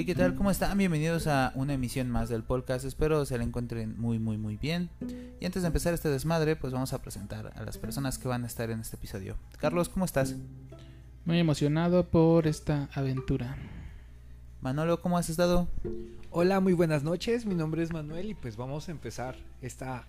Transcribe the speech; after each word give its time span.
Hey, 0.00 0.06
¿qué 0.06 0.14
tal? 0.14 0.34
¿Cómo 0.34 0.50
están? 0.50 0.78
Bienvenidos 0.78 1.26
a 1.26 1.52
una 1.54 1.74
emisión 1.74 2.08
más 2.08 2.30
del 2.30 2.42
podcast. 2.42 2.86
Espero 2.86 3.26
se 3.26 3.36
la 3.36 3.44
encuentren 3.44 4.00
muy, 4.00 4.18
muy, 4.18 4.38
muy 4.38 4.56
bien. 4.56 4.88
Y 5.40 5.44
antes 5.44 5.60
de 5.60 5.66
empezar 5.66 5.92
este 5.92 6.08
desmadre, 6.08 6.56
pues 6.56 6.72
vamos 6.72 6.94
a 6.94 7.02
presentar 7.02 7.52
a 7.54 7.62
las 7.64 7.76
personas 7.76 8.16
que 8.16 8.26
van 8.26 8.44
a 8.44 8.46
estar 8.46 8.70
en 8.70 8.80
este 8.80 8.96
episodio. 8.96 9.36
Carlos, 9.58 9.90
¿cómo 9.90 10.06
estás? 10.06 10.36
Muy 11.26 11.38
emocionado 11.38 12.08
por 12.08 12.46
esta 12.46 12.88
aventura. 12.94 13.58
Manolo, 14.62 15.02
¿cómo 15.02 15.18
has 15.18 15.28
estado? 15.28 15.68
Hola, 16.30 16.60
muy 16.60 16.72
buenas 16.72 17.02
noches. 17.02 17.44
Mi 17.44 17.54
nombre 17.54 17.82
es 17.82 17.92
Manuel 17.92 18.30
y 18.30 18.34
pues 18.34 18.56
vamos 18.56 18.88
a 18.88 18.92
empezar 18.92 19.36
esta 19.60 20.08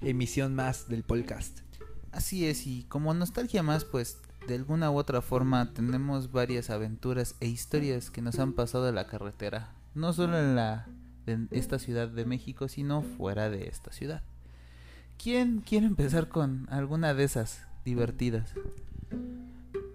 emisión 0.00 0.54
más 0.54 0.88
del 0.88 1.02
podcast. 1.02 1.58
Así 2.10 2.46
es, 2.46 2.66
y 2.66 2.84
como 2.84 3.12
nostalgia 3.12 3.62
más, 3.62 3.84
pues 3.84 4.16
de 4.46 4.54
alguna 4.54 4.90
u 4.90 4.96
otra 4.96 5.22
forma 5.22 5.72
tenemos 5.72 6.30
varias 6.32 6.70
aventuras 6.70 7.34
e 7.40 7.46
historias 7.48 8.10
que 8.10 8.22
nos 8.22 8.38
han 8.38 8.52
pasado 8.52 8.88
en 8.88 8.94
la 8.94 9.06
carretera, 9.06 9.72
no 9.94 10.12
solo 10.12 10.38
en 10.38 10.54
la 10.56 10.86
en 11.26 11.48
esta 11.50 11.78
ciudad 11.80 12.06
de 12.08 12.24
México, 12.24 12.68
sino 12.68 13.02
fuera 13.02 13.50
de 13.50 13.66
esta 13.68 13.90
ciudad. 13.92 14.22
¿Quién 15.20 15.60
quiere 15.60 15.86
empezar 15.86 16.28
con 16.28 16.68
alguna 16.70 17.14
de 17.14 17.24
esas 17.24 17.66
divertidas? 17.84 18.52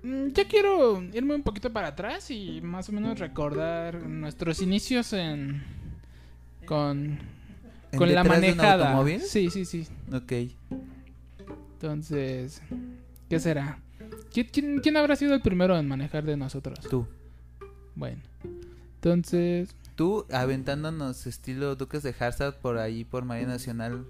Mm, 0.04 0.28
Ya 0.34 0.46
quiero 0.48 1.02
irme 1.14 1.36
un 1.36 1.44
poquito 1.44 1.72
para 1.72 1.90
atrás 1.90 2.30
y 2.32 2.60
más 2.62 2.90
o 2.90 2.92
menos 2.92 3.18
recordar 3.20 4.02
nuestros 4.08 4.62
inicios 4.62 5.14
en 5.14 5.64
con 6.66 7.20
¿En 7.92 7.98
con 7.98 8.14
la 8.14 8.24
detrás 8.24 8.42
de 8.42 8.52
un 8.52 8.58
manejada. 8.58 8.86
automóvil? 8.90 9.22
Sí, 9.22 9.50
sí, 9.50 9.64
sí. 9.66 9.88
Ok. 10.12 10.32
Entonces, 11.74 12.62
¿qué 13.30 13.40
será? 13.40 13.80
¿Quién, 14.34 14.48
quién, 14.52 14.80
quién 14.80 14.98
habrá 14.98 15.16
sido 15.16 15.34
el 15.34 15.42
primero 15.42 15.78
en 15.78 15.88
manejar 15.88 16.24
de 16.24 16.38
nosotros? 16.38 16.80
Tú. 16.90 17.06
Bueno. 17.96 18.22
Entonces, 18.96 19.76
Tú 19.96 20.26
aventándonos 20.32 21.28
estilo 21.28 21.76
Duques 21.76 22.02
de 22.04 22.16
Harzard 22.18 22.56
por 22.56 22.78
ahí 22.78 23.04
por 23.04 23.26
María 23.26 23.48
Nacional, 23.48 24.06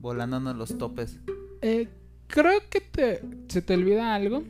volándonos 0.00 0.56
los 0.56 0.78
topes. 0.78 1.18
eh, 1.62 1.88
creo 2.26 2.60
que 2.70 2.80
te, 2.80 3.20
se 3.48 3.60
te 3.62 3.74
olvida 3.74 4.14
algo 4.14 4.42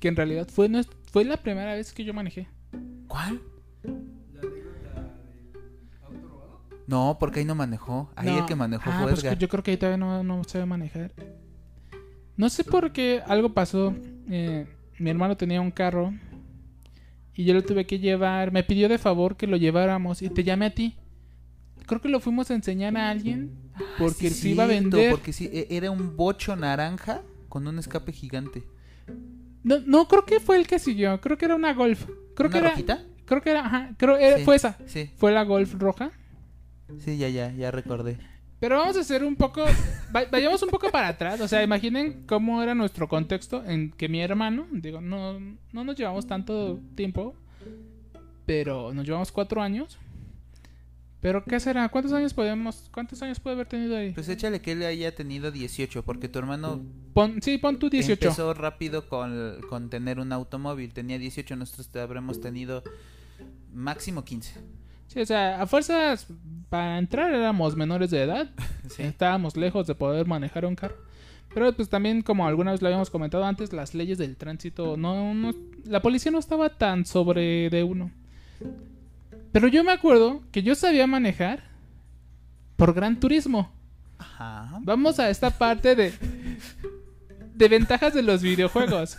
que 0.00 0.08
en 0.08 0.16
realidad 0.16 0.48
fue 0.48 0.68
nues- 0.68 0.88
fue 1.12 1.24
la 1.24 1.36
primera 1.38 1.74
vez 1.74 1.92
que 1.92 2.04
yo 2.04 2.12
manejé. 2.12 2.48
¿Cuál? 3.06 3.40
No, 6.86 7.16
porque 7.20 7.40
ahí 7.40 7.44
no 7.44 7.54
manejó. 7.54 8.10
Ahí 8.16 8.28
No. 8.30 8.38
el 8.38 8.46
que 8.46 8.54
manejó 8.56 8.84
Ah, 8.90 9.00
fue 9.02 9.10
pues 9.10 9.20
Edgar. 9.22 9.34
que 9.36 9.40
yo 9.42 9.48
creo 9.48 9.62
que 9.62 9.70
ahí 9.72 9.76
todavía 9.76 9.98
no, 9.98 10.22
no 10.24 10.42
sabe 10.44 10.64
manejar. 10.64 11.12
No 12.38 12.48
sé 12.48 12.64
por 12.64 12.92
qué 12.92 13.20
algo 13.26 13.52
pasó. 13.52 13.94
Eh, 14.30 14.66
mi 14.98 15.10
hermano 15.10 15.36
tenía 15.36 15.60
un 15.60 15.70
carro 15.70 16.14
y 17.34 17.44
yo 17.44 17.52
lo 17.52 17.62
tuve 17.62 17.86
que 17.86 17.98
llevar. 17.98 18.50
Me 18.52 18.62
pidió 18.64 18.88
de 18.88 18.96
favor 18.98 19.36
que 19.36 19.46
lo 19.46 19.56
lleváramos 19.58 20.22
y 20.22 20.30
te 20.30 20.42
llamé 20.44 20.66
a 20.66 20.74
ti. 20.74 20.94
Creo 21.86 22.00
que 22.00 22.08
lo 22.08 22.20
fuimos 22.20 22.50
a 22.50 22.54
enseñar 22.54 22.96
a 22.96 23.10
alguien 23.10 23.50
porque 23.98 24.28
Ah, 24.28 24.30
Sí, 24.30 24.34
se 24.34 24.48
iba 24.50 24.64
a 24.64 24.66
vender. 24.66 25.10
Porque 25.10 25.32
sí, 25.32 25.48
e- 25.52 25.66
era 25.70 25.90
un 25.90 26.16
bocho 26.16 26.54
naranja 26.56 27.22
con 27.48 27.66
un 27.66 27.78
escape 27.78 28.12
gigante. 28.12 28.62
No, 29.64 29.80
no, 29.86 30.06
creo 30.08 30.24
que 30.24 30.40
fue 30.40 30.56
el 30.58 30.66
que 30.66 30.78
siguió. 30.78 31.20
Creo 31.20 31.36
que 31.38 31.44
era 31.44 31.54
una 31.56 31.74
Golf. 31.74 32.06
Creo 32.34 32.48
¿Una 32.48 32.52
que 32.52 32.58
era. 32.58 32.70
rojita? 32.70 33.04
Creo 33.24 33.42
que 33.42 33.50
era. 33.50 33.66
Ajá, 33.66 33.90
creo 33.98 34.16
era- 34.16 34.38
Sí. 34.38 34.44
fue 34.44 34.56
esa. 34.56 34.78
Sí, 34.86 35.10
Fue 35.16 35.32
la 35.32 35.42
Golf 35.44 35.74
roja. 35.74 36.10
sí, 36.98 37.16
ya, 37.18 37.28
ya, 37.28 37.52
ya 37.52 37.70
recordé. 37.70 38.18
Pero 38.60 38.78
vamos 38.78 38.96
a 38.96 39.00
hacer 39.00 39.22
un 39.24 39.36
poco, 39.36 39.64
vayamos 40.12 40.62
un 40.62 40.70
poco 40.70 40.90
para 40.90 41.08
atrás, 41.08 41.40
o 41.40 41.48
sea, 41.48 41.62
imaginen 41.62 42.24
cómo 42.26 42.62
era 42.62 42.74
nuestro 42.74 43.08
contexto 43.08 43.64
en 43.64 43.90
que 43.90 44.08
mi 44.08 44.20
hermano, 44.20 44.66
digo, 44.70 45.00
no, 45.00 45.38
no 45.72 45.84
nos 45.84 45.96
llevamos 45.96 46.26
tanto 46.26 46.80
tiempo, 46.94 47.34
pero 48.46 48.94
nos 48.94 49.04
llevamos 49.04 49.32
cuatro 49.32 49.60
años. 49.62 49.98
Pero 51.20 51.42
¿qué 51.44 51.58
será? 51.58 51.88
¿Cuántos 51.88 52.12
años 52.12 52.32
podemos, 52.32 52.88
cuántos 52.92 53.20
años 53.22 53.40
puede 53.40 53.54
haber 53.54 53.66
tenido 53.66 53.96
ahí? 53.96 54.12
Pues 54.12 54.28
échale 54.28 54.60
que 54.60 54.72
él 54.72 54.84
haya 54.84 55.12
tenido 55.14 55.50
18, 55.50 56.04
porque 56.04 56.28
tu 56.28 56.38
hermano 56.38 56.80
Pon, 57.12 57.42
sí, 57.42 57.58
pon 57.58 57.80
tú 57.80 57.90
18. 57.90 58.12
empezó 58.12 58.54
rápido 58.54 59.08
con, 59.08 59.60
con 59.68 59.90
tener 59.90 60.20
un 60.20 60.32
automóvil. 60.32 60.92
Tenía 60.92 61.18
18, 61.18 61.56
nosotros 61.56 61.88
te 61.88 61.98
habremos 62.00 62.40
tenido 62.40 62.84
máximo 63.72 64.24
15. 64.24 64.60
Sí, 65.08 65.20
o 65.20 65.26
sea, 65.26 65.60
a 65.60 65.66
fuerzas 65.66 66.26
para 66.70 66.98
entrar 66.98 67.32
éramos 67.34 67.74
menores 67.76 68.10
de 68.10 68.22
edad, 68.22 68.50
Sí. 68.90 69.02
estábamos 69.02 69.56
lejos 69.56 69.86
de 69.86 69.94
poder 69.94 70.26
manejar 70.26 70.64
un 70.64 70.76
carro. 70.76 70.96
Pero 71.54 71.72
pues 71.72 71.88
también, 71.88 72.20
como 72.22 72.46
alguna 72.46 72.72
vez 72.72 72.82
lo 72.82 72.88
habíamos 72.88 73.08
comentado 73.10 73.44
antes, 73.44 73.72
las 73.72 73.94
leyes 73.94 74.18
del 74.18 74.36
tránsito 74.36 74.96
no, 74.96 75.34
no- 75.34 75.54
la 75.86 76.00
policía 76.02 76.30
no 76.30 76.38
estaba 76.38 76.68
tan 76.68 77.06
sobre 77.06 77.70
de 77.70 77.82
uno. 77.84 78.10
Pero 79.50 79.66
yo 79.68 79.82
me 79.82 79.92
acuerdo 79.92 80.42
que 80.52 80.62
yo 80.62 80.74
sabía 80.74 81.06
manejar 81.06 81.62
por 82.76 82.92
Gran 82.92 83.18
Turismo. 83.18 83.72
Ajá. 84.18 84.78
Vamos 84.82 85.18
a 85.18 85.30
esta 85.30 85.50
parte 85.50 85.94
de 85.96 86.12
de 87.58 87.68
ventajas 87.68 88.14
de 88.14 88.22
los 88.22 88.40
videojuegos. 88.42 89.18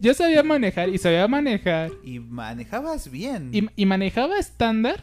Yo 0.00 0.14
sabía 0.14 0.42
manejar 0.42 0.88
y 0.88 0.98
sabía 0.98 1.28
manejar 1.28 1.90
Y 2.02 2.18
manejabas 2.18 3.10
bien. 3.10 3.50
y, 3.52 3.66
y 3.76 3.86
manejaba 3.86 4.38
estándar 4.38 5.02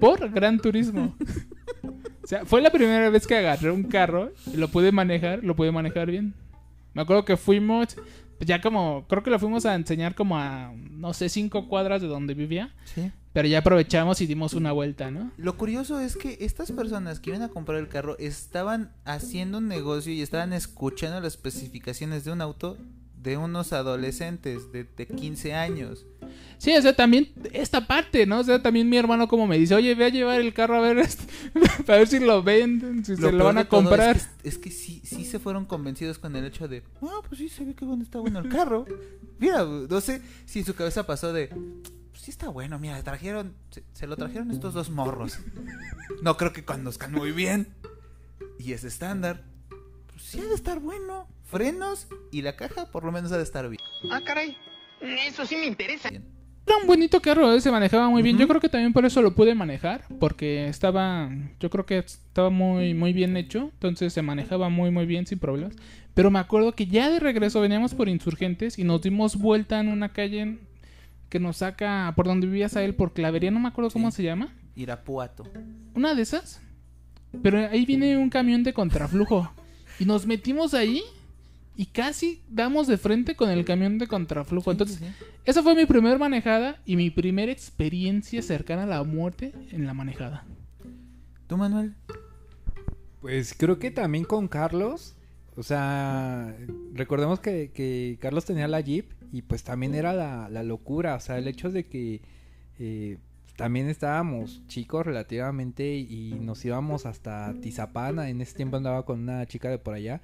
por 0.00 0.30
Gran 0.30 0.58
Turismo. 0.60 1.16
o 2.22 2.26
sea, 2.26 2.44
fue 2.44 2.60
la 2.62 2.70
primera 2.70 3.10
vez 3.10 3.26
que 3.26 3.36
agarré 3.36 3.70
un 3.70 3.82
carro 3.84 4.32
y 4.52 4.56
lo 4.56 4.68
pude 4.68 4.92
manejar, 4.92 5.42
lo 5.42 5.56
pude 5.56 5.72
manejar 5.72 6.10
bien. 6.10 6.34
Me 6.94 7.02
acuerdo 7.02 7.24
que 7.24 7.36
fuimos, 7.36 7.96
pues 8.38 8.46
ya 8.48 8.60
como, 8.60 9.06
creo 9.08 9.22
que 9.22 9.30
lo 9.30 9.38
fuimos 9.38 9.64
a 9.66 9.74
enseñar 9.74 10.14
como 10.14 10.36
a, 10.38 10.72
no 10.90 11.12
sé, 11.14 11.28
cinco 11.28 11.68
cuadras 11.68 12.02
de 12.02 12.08
donde 12.08 12.34
vivía, 12.34 12.74
Sí. 12.94 13.10
pero 13.32 13.48
ya 13.48 13.58
aprovechamos 13.58 14.20
y 14.20 14.26
dimos 14.26 14.52
una 14.54 14.72
vuelta, 14.72 15.10
¿no? 15.10 15.30
Lo 15.36 15.56
curioso 15.56 16.00
es 16.00 16.16
que 16.16 16.38
estas 16.40 16.72
personas 16.72 17.20
que 17.20 17.30
iban 17.30 17.42
a 17.42 17.48
comprar 17.48 17.78
el 17.78 17.88
carro 17.88 18.16
estaban 18.18 18.92
haciendo 19.04 19.58
un 19.58 19.68
negocio 19.68 20.12
y 20.12 20.22
estaban 20.22 20.52
escuchando 20.52 21.20
las 21.20 21.34
especificaciones 21.34 22.24
de 22.24 22.32
un 22.32 22.40
auto 22.40 22.76
de 23.22 23.36
unos 23.36 23.72
adolescentes 23.72 24.70
de, 24.72 24.84
de 24.84 25.06
15 25.06 25.54
años. 25.54 26.06
Sí, 26.58 26.74
o 26.74 26.80
sea, 26.82 26.94
también 26.94 27.32
esta 27.52 27.86
parte, 27.86 28.26
¿no? 28.26 28.40
O 28.40 28.44
sea, 28.44 28.62
también 28.62 28.88
mi 28.88 28.96
hermano 28.96 29.28
como 29.28 29.46
me 29.46 29.58
dice, 29.58 29.74
oye, 29.74 29.94
ve 29.94 30.06
a 30.06 30.08
llevar 30.08 30.40
el 30.40 30.54
carro 30.54 30.76
a 30.76 30.80
ver, 30.80 30.98
este, 30.98 31.24
para 31.86 31.98
ver 31.98 32.08
si 32.08 32.18
lo 32.18 32.42
venden, 32.42 33.04
si 33.04 33.16
se 33.16 33.32
lo 33.32 33.44
van 33.44 33.58
a 33.58 33.68
comprar. 33.68 34.16
Es 34.16 34.26
que, 34.26 34.48
es 34.48 34.58
que 34.58 34.70
sí, 34.70 35.02
sí 35.04 35.24
se 35.24 35.38
fueron 35.38 35.66
convencidos 35.66 36.18
con 36.18 36.34
el 36.34 36.44
hecho 36.44 36.66
de, 36.68 36.82
ah, 37.02 37.20
pues 37.28 37.38
sí, 37.38 37.48
se 37.48 37.64
ve 37.64 37.74
que 37.74 37.84
bueno 37.84 38.02
está 38.02 38.20
bueno 38.20 38.38
el 38.38 38.48
carro. 38.48 38.86
Mira, 39.38 39.64
no 39.64 40.00
sé 40.00 40.22
si 40.46 40.60
en 40.60 40.64
su 40.64 40.74
cabeza 40.74 41.06
pasó 41.06 41.32
de, 41.32 41.48
pues 41.48 42.22
sí 42.22 42.30
está 42.30 42.48
bueno, 42.48 42.78
mira, 42.78 43.02
trajeron, 43.02 43.54
se, 43.70 43.84
se 43.92 44.06
lo 44.06 44.16
trajeron 44.16 44.50
estos 44.50 44.72
dos 44.72 44.90
morros. 44.90 45.38
No 46.22 46.36
creo 46.36 46.52
que 46.52 46.64
conduzcan 46.64 47.12
muy 47.12 47.32
bien. 47.32 47.68
Y 48.58 48.72
es 48.72 48.84
estándar. 48.84 49.44
Pues 50.10 50.22
sí 50.22 50.40
ha 50.40 50.44
de 50.44 50.54
estar 50.54 50.80
bueno. 50.80 51.28
Frenos 51.44 52.08
y 52.32 52.42
la 52.42 52.56
caja 52.56 52.90
por 52.90 53.04
lo 53.04 53.12
menos 53.12 53.30
ha 53.32 53.36
de 53.36 53.44
estar 53.44 53.68
bien. 53.68 53.82
Ah, 54.10 54.20
caray. 54.24 54.56
Eso 55.26 55.46
sí 55.46 55.56
me 55.56 55.66
interesa. 55.66 56.08
Era 56.08 56.78
un 56.80 56.86
bonito 56.88 57.20
carro, 57.20 57.52
¿eh? 57.52 57.60
se 57.60 57.70
manejaba 57.70 58.08
muy 58.08 58.22
bien. 58.22 58.36
Yo 58.38 58.48
creo 58.48 58.60
que 58.60 58.68
también 58.68 58.92
por 58.92 59.04
eso 59.06 59.22
lo 59.22 59.34
pude 59.34 59.54
manejar, 59.54 60.04
porque 60.18 60.66
estaba, 60.66 61.30
yo 61.60 61.70
creo 61.70 61.86
que 61.86 61.98
estaba 61.98 62.50
muy, 62.50 62.92
muy 62.92 63.12
bien 63.12 63.36
hecho, 63.36 63.70
entonces 63.74 64.12
se 64.12 64.20
manejaba 64.22 64.68
muy, 64.68 64.90
muy 64.90 65.06
bien 65.06 65.26
sin 65.26 65.38
problemas. 65.38 65.76
Pero 66.14 66.30
me 66.30 66.40
acuerdo 66.40 66.72
que 66.72 66.86
ya 66.86 67.08
de 67.08 67.20
regreso 67.20 67.60
veníamos 67.60 67.94
por 67.94 68.08
Insurgentes 68.08 68.78
y 68.80 68.84
nos 68.84 69.00
dimos 69.02 69.36
vuelta 69.36 69.78
en 69.78 69.88
una 69.88 70.12
calle 70.12 70.58
que 71.28 71.38
nos 71.38 71.58
saca 71.58 72.12
por 72.16 72.26
donde 72.26 72.48
vivías 72.48 72.76
a 72.76 72.82
él, 72.82 72.94
por 72.94 73.12
Clavería, 73.12 73.50
no 73.52 73.60
me 73.60 73.68
acuerdo 73.68 73.90
cómo 73.90 74.10
Sí. 74.10 74.16
se 74.18 74.22
llama. 74.24 74.52
Irapuato. 74.74 75.44
Una 75.94 76.14
de 76.14 76.22
esas. 76.22 76.60
Pero 77.42 77.58
ahí 77.68 77.84
viene 77.86 78.16
un 78.16 78.28
camión 78.30 78.64
de 78.64 78.72
contraflujo. 78.72 79.52
Y 80.00 80.04
nos 80.04 80.26
metimos 80.26 80.74
ahí 80.74 81.02
y 81.76 81.86
casi 81.86 82.42
damos 82.48 82.86
de 82.86 82.96
frente 82.96 83.36
con 83.36 83.50
el 83.50 83.64
camión 83.64 83.98
de 83.98 84.06
contraflujo. 84.06 84.70
Entonces, 84.72 85.00
esa 85.44 85.62
fue 85.62 85.74
mi 85.74 85.84
primera 85.84 86.16
manejada 86.16 86.80
y 86.86 86.96
mi 86.96 87.10
primera 87.10 87.52
experiencia 87.52 88.40
cercana 88.42 88.84
a 88.84 88.86
la 88.86 89.02
muerte 89.04 89.52
en 89.70 89.86
la 89.86 89.92
manejada. 89.92 90.44
¿Tú, 91.46 91.56
Manuel? 91.56 91.94
Pues 93.20 93.54
creo 93.56 93.78
que 93.78 93.90
también 93.90 94.24
con 94.24 94.48
Carlos, 94.48 95.16
o 95.54 95.62
sea, 95.62 96.56
recordemos 96.94 97.40
que, 97.40 97.70
que 97.72 98.18
Carlos 98.20 98.46
tenía 98.46 98.68
la 98.68 98.80
Jeep 98.80 99.12
y 99.32 99.42
pues 99.42 99.62
también 99.62 99.94
era 99.94 100.14
la, 100.14 100.48
la 100.48 100.62
locura, 100.62 101.14
o 101.14 101.20
sea, 101.20 101.36
el 101.36 101.46
hecho 101.46 101.70
de 101.70 101.86
que 101.86 102.22
eh, 102.78 103.18
también 103.56 103.88
estábamos 103.88 104.62
chicos 104.68 105.04
relativamente 105.04 105.96
y 105.96 106.34
nos 106.40 106.64
íbamos 106.64 107.04
hasta 107.04 107.54
Tizapana, 107.60 108.30
en 108.30 108.40
ese 108.40 108.54
tiempo 108.54 108.76
andaba 108.76 109.04
con 109.04 109.20
una 109.20 109.44
chica 109.46 109.68
de 109.68 109.78
por 109.78 109.94
allá 109.94 110.22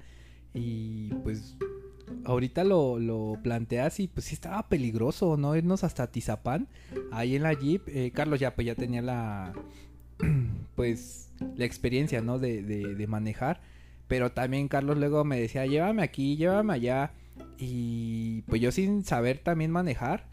y 0.53 1.09
pues 1.23 1.57
ahorita 2.25 2.63
lo, 2.63 2.99
lo 2.99 3.37
planteas 3.43 3.99
y 3.99 4.07
pues 4.07 4.27
sí 4.27 4.35
estaba 4.35 4.67
peligroso, 4.69 5.37
¿no? 5.37 5.55
Irnos 5.55 5.83
hasta 5.83 6.07
Tizapán, 6.07 6.67
ahí 7.11 7.35
en 7.35 7.43
la 7.43 7.53
Jeep, 7.53 7.87
eh, 7.87 8.11
Carlos 8.13 8.39
ya 8.39 8.55
pues 8.55 8.67
ya 8.67 8.75
tenía 8.75 9.01
la 9.01 9.53
pues 10.75 11.31
la 11.55 11.65
experiencia, 11.65 12.21
¿no? 12.21 12.39
De, 12.39 12.61
de, 12.63 12.95
de 12.95 13.07
manejar. 13.07 13.61
Pero 14.07 14.31
también 14.31 14.67
Carlos 14.67 14.97
luego 14.97 15.23
me 15.23 15.39
decía, 15.39 15.65
llévame 15.65 16.03
aquí, 16.03 16.35
llévame 16.37 16.73
allá. 16.73 17.13
Y 17.57 18.41
pues 18.43 18.61
yo 18.61 18.71
sin 18.71 19.03
saber 19.03 19.39
también 19.39 19.71
manejar, 19.71 20.27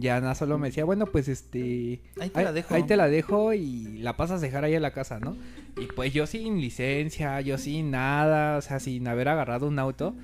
ya 0.00 0.16
Ana 0.16 0.34
solo 0.34 0.58
me 0.58 0.68
decía, 0.68 0.84
bueno, 0.84 1.06
pues 1.06 1.28
este... 1.28 2.00
Ahí 2.20 2.30
te 2.30 2.42
la 2.42 2.52
dejo. 2.52 2.74
Ahí 2.74 2.82
te 2.82 2.96
la 2.96 3.08
dejo 3.08 3.52
y 3.52 3.98
la 3.98 4.16
pasas 4.16 4.40
a 4.42 4.44
dejar 4.44 4.64
ahí 4.64 4.74
en 4.74 4.82
la 4.82 4.92
casa, 4.92 5.20
¿no? 5.20 5.36
Y 5.80 5.86
pues 5.86 6.12
yo 6.12 6.26
sin 6.26 6.60
licencia, 6.60 7.40
yo 7.40 7.58
sin 7.58 7.90
nada, 7.90 8.58
o 8.58 8.62
sea, 8.62 8.80
sin 8.80 9.06
haber 9.06 9.28
agarrado 9.28 9.68
un 9.68 9.78
auto. 9.78 10.14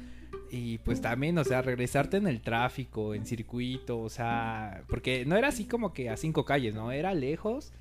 Y 0.50 0.78
pues 0.78 1.00
también, 1.00 1.36
o 1.38 1.44
sea, 1.44 1.62
regresarte 1.62 2.16
en 2.16 2.26
el 2.26 2.40
tráfico, 2.40 3.14
en 3.14 3.26
circuito, 3.26 4.00
o 4.00 4.08
sea, 4.08 4.82
porque 4.88 5.24
no 5.26 5.36
era 5.36 5.48
así 5.48 5.64
como 5.64 5.92
que 5.92 6.08
a 6.08 6.16
cinco 6.16 6.44
calles, 6.44 6.74
¿no? 6.74 6.92
Era 6.92 7.14
lejos 7.14 7.72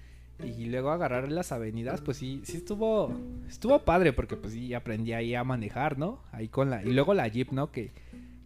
y 0.44 0.65
luego 0.65 0.92
agarrar 0.92 1.31
las 1.31 1.51
avenidas, 1.51 2.01
pues 2.01 2.18
sí, 2.18 2.42
sí 2.44 2.57
estuvo, 2.57 3.13
estuvo 3.47 3.80
padre 3.80 4.12
porque 4.12 4.36
pues 4.36 4.53
sí 4.53 4.74
aprendí 4.74 5.13
ahí 5.13 5.33
a 5.33 5.44
manejar, 5.44 5.97
¿no? 5.97 6.19
Ahí 6.31 6.50
con 6.50 6.69
la, 6.69 6.83
y 6.83 6.92
luego 6.92 7.13
la 7.13 7.27
Jeep, 7.27 7.51
¿no? 7.51 7.71
Que, 7.71 7.92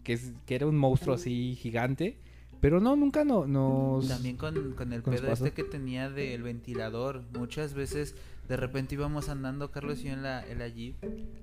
que, 0.03 0.13
es, 0.13 0.33
que 0.45 0.55
era 0.55 0.67
un 0.67 0.77
monstruo 0.77 1.15
así 1.15 1.57
gigante. 1.59 2.17
Pero 2.61 2.79
no, 2.81 2.95
nunca 2.95 3.23
no, 3.23 3.47
nos... 3.47 4.07
También 4.07 4.35
con, 4.37 4.73
con 4.73 4.91
el 4.93 5.01
¿Qué 5.03 5.11
nos 5.11 5.21
pedo 5.21 5.33
este 5.33 5.51
que 5.51 5.63
tenía 5.63 6.09
del 6.09 6.43
ventilador. 6.43 7.23
Muchas 7.33 7.73
veces 7.73 8.15
de 8.47 8.57
repente 8.57 8.95
íbamos 8.95 9.29
andando 9.29 9.71
Carlos 9.71 9.99
y 9.99 10.05
yo 10.05 10.13
en 10.13 10.23
la, 10.23 10.45
en 10.45 10.59
la 10.59 10.67
Jeep 10.67 10.95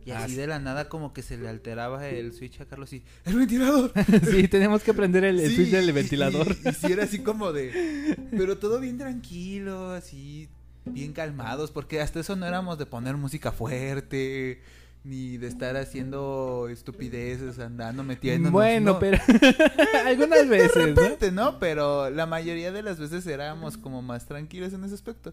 y 0.05 0.11
Ah, 0.11 0.25
así 0.25 0.33
sí. 0.33 0.37
de 0.41 0.47
la 0.49 0.59
nada 0.59 0.89
como 0.89 1.13
que 1.13 1.23
se 1.23 1.39
le 1.39 1.49
alteraba 1.49 2.07
el 2.09 2.33
switch 2.33 2.61
a 2.61 2.67
Carlos 2.67 2.93
y 2.93 3.03
¡El 3.25 3.37
ventilador! 3.37 3.93
sí, 4.31 4.49
tenemos 4.49 4.83
que 4.83 4.93
prender 4.93 5.25
el, 5.25 5.39
el 5.41 5.49
Sí, 5.51 5.57
switch 5.57 5.71
del 5.71 5.93
ventilador. 5.93 6.49
Y, 6.65 6.69
y 6.69 6.73
sí 6.73 6.93
era 6.93 7.05
así 7.05 7.21
como 7.21 7.53
de... 7.53 8.17
Pero 8.33 8.59
todo 8.59 8.81
bien 8.81 8.99
tranquilo, 8.99 9.91
así 9.93 10.49
bien 10.85 11.13
calmados, 11.13 11.71
porque 11.71 12.01
hasta 12.01 12.21
eso 12.21 12.37
no 12.37 12.47
éramos 12.47 12.79
de 12.79 12.87
poner 12.87 13.17
música 13.17 13.53
fuerte, 13.53 14.61
ni 15.07 15.39
de 15.39 15.47
estar 15.47 15.77
haciendo 15.77 16.69
estupideces, 16.69 17.61
andando, 17.61 18.03
metiéndonos. 18.03 18.53
bueno, 18.53 18.95
no. 18.95 18.99
pero 18.99 19.19
algunas 20.05 20.49
veces, 20.49 21.21
De 21.21 21.31
¿no? 21.31 21.59
Pero 21.61 22.11
la 22.11 22.27
mayoría 22.27 22.73
de 22.73 22.83
las 22.83 22.99
veces 22.99 23.27
éramos 23.27 23.77
como 23.77 24.03
más 24.03 24.27
tranquilos 24.27 24.73
en 24.73 24.85
ese 24.85 24.95
aspecto. 24.95 25.33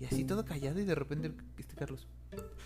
Y 0.00 0.04
así 0.04 0.24
todo 0.24 0.44
callado 0.44 0.80
y 0.80 0.84
de 0.84 0.94
repente, 0.94 1.32
este 1.58 1.74
Carlos, 1.74 2.06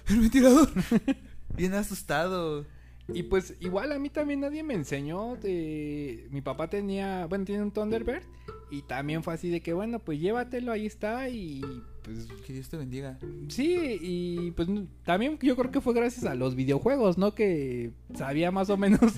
el 0.09 0.21
ventilador, 0.21 0.69
bien 1.57 1.73
asustado. 1.73 2.67
Y 3.09 3.25
pues 3.25 3.55
igual 3.61 3.91
a 3.93 3.99
mí 3.99 4.11
también 4.11 4.41
nadie 4.41 4.63
me 4.63 4.75
enseñó 4.75 5.37
de... 5.37 6.29
Mi 6.31 6.41
papá 6.41 6.69
tenía, 6.69 7.27
bueno, 7.27 7.45
tiene 7.45 7.63
un 7.63 7.73
Thunderbird 7.73 8.23
y 8.71 8.83
también 8.83 9.23
fue 9.23 9.35
así 9.35 9.51
de 9.51 9.61
que, 9.61 9.73
bueno, 9.73 9.99
pues 9.99 10.21
llévatelo, 10.21 10.71
ahí 10.71 10.87
está 10.87 11.29
y 11.29 11.63
pues 12.03 12.27
Que 12.47 12.53
Dios 12.53 12.69
te 12.69 12.77
bendiga. 12.77 13.19
sí, 13.49 13.99
y 14.01 14.51
pues 14.53 14.69
también 15.05 15.39
yo 15.41 15.57
creo 15.57 15.71
que 15.71 15.81
fue 15.81 15.95
gracias 15.95 16.25
a 16.25 16.35
los 16.35 16.55
videojuegos, 16.55 17.19
¿no? 17.19 17.35
Que 17.35 17.93
sabía 18.15 18.51
más 18.51 18.71
o 18.71 18.77
menos... 18.77 19.01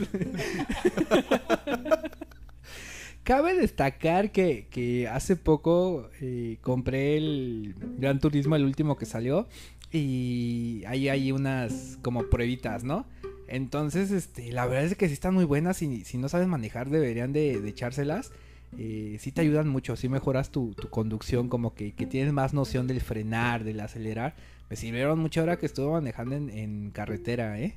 Cabe 3.25 3.55
destacar 3.55 4.33
que, 4.33 4.67
que 4.71 5.09
hace 5.09 5.35
poco 5.37 6.11
eh, 6.21 6.59
compré 6.61 7.17
el 7.17 7.75
Gran 7.97 8.21
Turismo, 8.21 8.55
el 8.55 8.65
último 8.65 8.99
que 8.99 9.07
salió, 9.07 9.49
y 9.91 10.83
ahí 10.87 11.09
hay 11.09 11.33
unas 11.33 11.99
como 12.03 12.25
pruebitas, 12.25 12.85
¿no? 12.85 13.07
Entonces, 13.49 14.11
este, 14.11 14.53
la 14.53 14.67
verdad 14.67 14.85
es 14.85 14.97
que 14.97 15.07
sí 15.07 15.15
están 15.15 15.33
muy 15.33 15.45
buenas 15.47 15.81
y 15.81 16.05
si 16.05 16.19
no 16.19 16.29
sabes 16.29 16.49
manejar 16.49 16.91
deberían 16.91 17.33
de, 17.33 17.61
de 17.63 17.69
echárselas. 17.71 18.31
Eh, 18.79 19.17
sí 19.21 19.33
te 19.33 19.41
ayudan 19.41 19.69
mucho, 19.69 19.97
sí 19.97 20.09
mejoras 20.09 20.51
tu, 20.51 20.75
tu 20.75 20.89
conducción, 20.91 21.49
como 21.49 21.75
que, 21.75 21.95
que 21.95 22.07
tienes 22.07 22.33
más 22.33 22.55
noción 22.55 22.87
del 22.87 23.01
frenar, 23.01 23.65
del 23.65 23.81
acelerar. 23.81 24.35
Me 24.71 24.77
sirvieron 24.77 25.19
mucho 25.19 25.41
ahora 25.41 25.59
que 25.59 25.67
estuve 25.67 25.91
manejando 25.93 26.35
en, 26.35 26.51
en 26.51 26.91
carretera, 26.91 27.61
¿eh? 27.61 27.77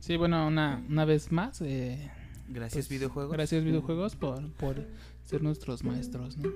Sí, 0.00 0.16
bueno, 0.16 0.46
una, 0.46 0.84
una 0.88 1.04
vez 1.04 1.32
más, 1.32 1.60
eh, 1.62 2.10
Gracias, 2.48 2.86
pues, 2.86 2.98
videojuegos. 2.98 3.32
Gracias 3.32 3.62
videojuegos 3.62 4.16
por, 4.16 4.50
por 4.54 4.86
ser 5.24 5.42
nuestros 5.42 5.84
maestros, 5.84 6.38
¿no? 6.38 6.50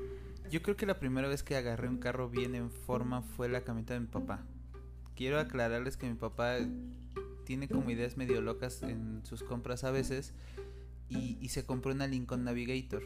Yo 0.51 0.63
creo 0.63 0.77
que 0.77 0.87
la 0.87 0.99
primera 0.99 1.29
vez 1.29 1.43
que 1.43 1.57
agarré 1.57 1.89
un 1.89 1.99
carro 1.99 2.29
bien 2.29 2.55
en 2.55 2.71
forma 2.71 3.23
fue 3.23 3.49
la 3.49 3.63
camioneta 3.63 3.95
de 3.95 4.01
mi 4.01 4.07
papá. 4.07 4.45
Quiero 5.17 5.39
aclararles 5.39 5.97
que 5.97 6.09
mi 6.09 6.15
papá 6.15 6.57
tiene 7.45 7.69
como 7.69 7.91
ideas 7.91 8.17
medio 8.17 8.41
locas 8.41 8.83
en 8.83 9.21
sus 9.25 9.43
compras 9.43 9.85
a 9.85 9.91
veces 9.91 10.35
y, 11.09 11.37
y 11.41 11.49
se 11.51 11.65
compró 11.65 11.93
una 11.93 12.07
Lincoln 12.07 12.45
Navigator. 12.45 13.03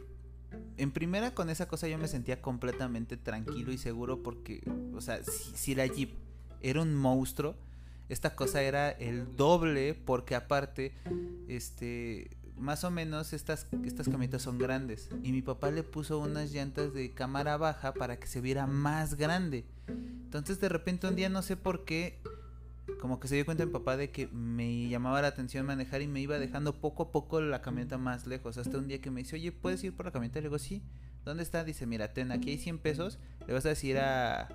En 0.77 0.91
primera 0.91 1.35
con 1.35 1.51
esa 1.51 1.67
cosa 1.69 1.89
yo 1.89 1.99
me 1.99 2.09
sentía 2.09 2.43
completamente 2.43 3.17
tranquilo 3.17 3.73
y 3.73 3.79
seguro 3.79 4.23
porque, 4.23 4.63
o 4.95 5.01
sea, 5.01 5.21
si, 5.23 5.75
la 5.75 5.87
Jeep 5.87 6.11
era 6.61 6.83
un 6.83 6.95
monstruo, 6.95 7.57
esta 8.09 8.35
cosa 8.35 8.63
era 8.63 8.91
el 8.91 9.37
doble 9.37 9.95
porque 9.95 10.35
aparte, 10.35 10.95
este, 11.49 12.31
más 12.57 12.85
o 12.85 12.91
menos 12.91 13.33
estas, 13.33 13.67
estas 13.85 14.07
camionetas 14.07 14.43
son 14.43 14.59
grandes 14.59 15.09
y 15.23 15.33
mi 15.33 15.43
papá 15.43 15.71
le 15.71 15.83
puso 15.83 16.19
unas 16.19 16.53
llantas 16.53 16.95
de 16.95 17.13
cámara 17.13 17.57
baja 17.57 17.93
para 17.95 18.19
que 18.19 18.27
se 18.27 18.41
viera 18.41 18.67
más 18.67 19.15
grande. 19.15 19.65
Entonces 19.89 20.61
de 20.61 20.69
repente 20.69 21.07
un 21.07 21.17
día 21.17 21.29
no 21.29 21.43
sé 21.43 21.57
por 21.57 21.85
qué, 21.85 22.21
como 23.01 23.19
que 23.19 23.29
se 23.29 23.35
dio 23.35 23.45
cuenta 23.45 23.67
mi 23.67 23.73
papá 23.73 23.97
de 23.97 24.11
que 24.11 24.29
me 24.29 24.89
llamaba 24.89 25.21
la 25.21 25.29
atención 25.29 25.67
manejar 25.67 26.03
y 26.03 26.07
me 26.07 26.21
iba 26.21 26.39
dejando 26.39 26.81
poco 26.81 27.05
a 27.05 27.13
poco 27.13 27.41
la 27.41 27.61
camioneta 27.61 27.99
más 27.99 28.27
lejos. 28.27 28.59
Hasta 28.59 28.79
un 28.79 28.87
día 28.89 29.01
que 29.01 29.11
me 29.11 29.23
dice, 29.23 29.37
oye, 29.37 29.53
¿puedes 29.53 29.83
ir 29.85 29.95
por 29.95 30.07
la 30.07 30.13
camioneta? 30.13 30.41
Le 30.41 30.49
digo, 30.49 30.59
sí. 30.59 30.83
¿Dónde 31.25 31.43
está? 31.43 31.65
Dice, 31.65 31.87
mira, 31.87 32.13
ten, 32.13 32.31
aquí 32.31 32.51
hay 32.51 32.59
100 32.59 32.79
pesos. 32.79 33.19
Le 33.47 33.53
vas 33.53 33.67
a 33.67 33.71
decir 33.71 33.99
a, 33.99 34.49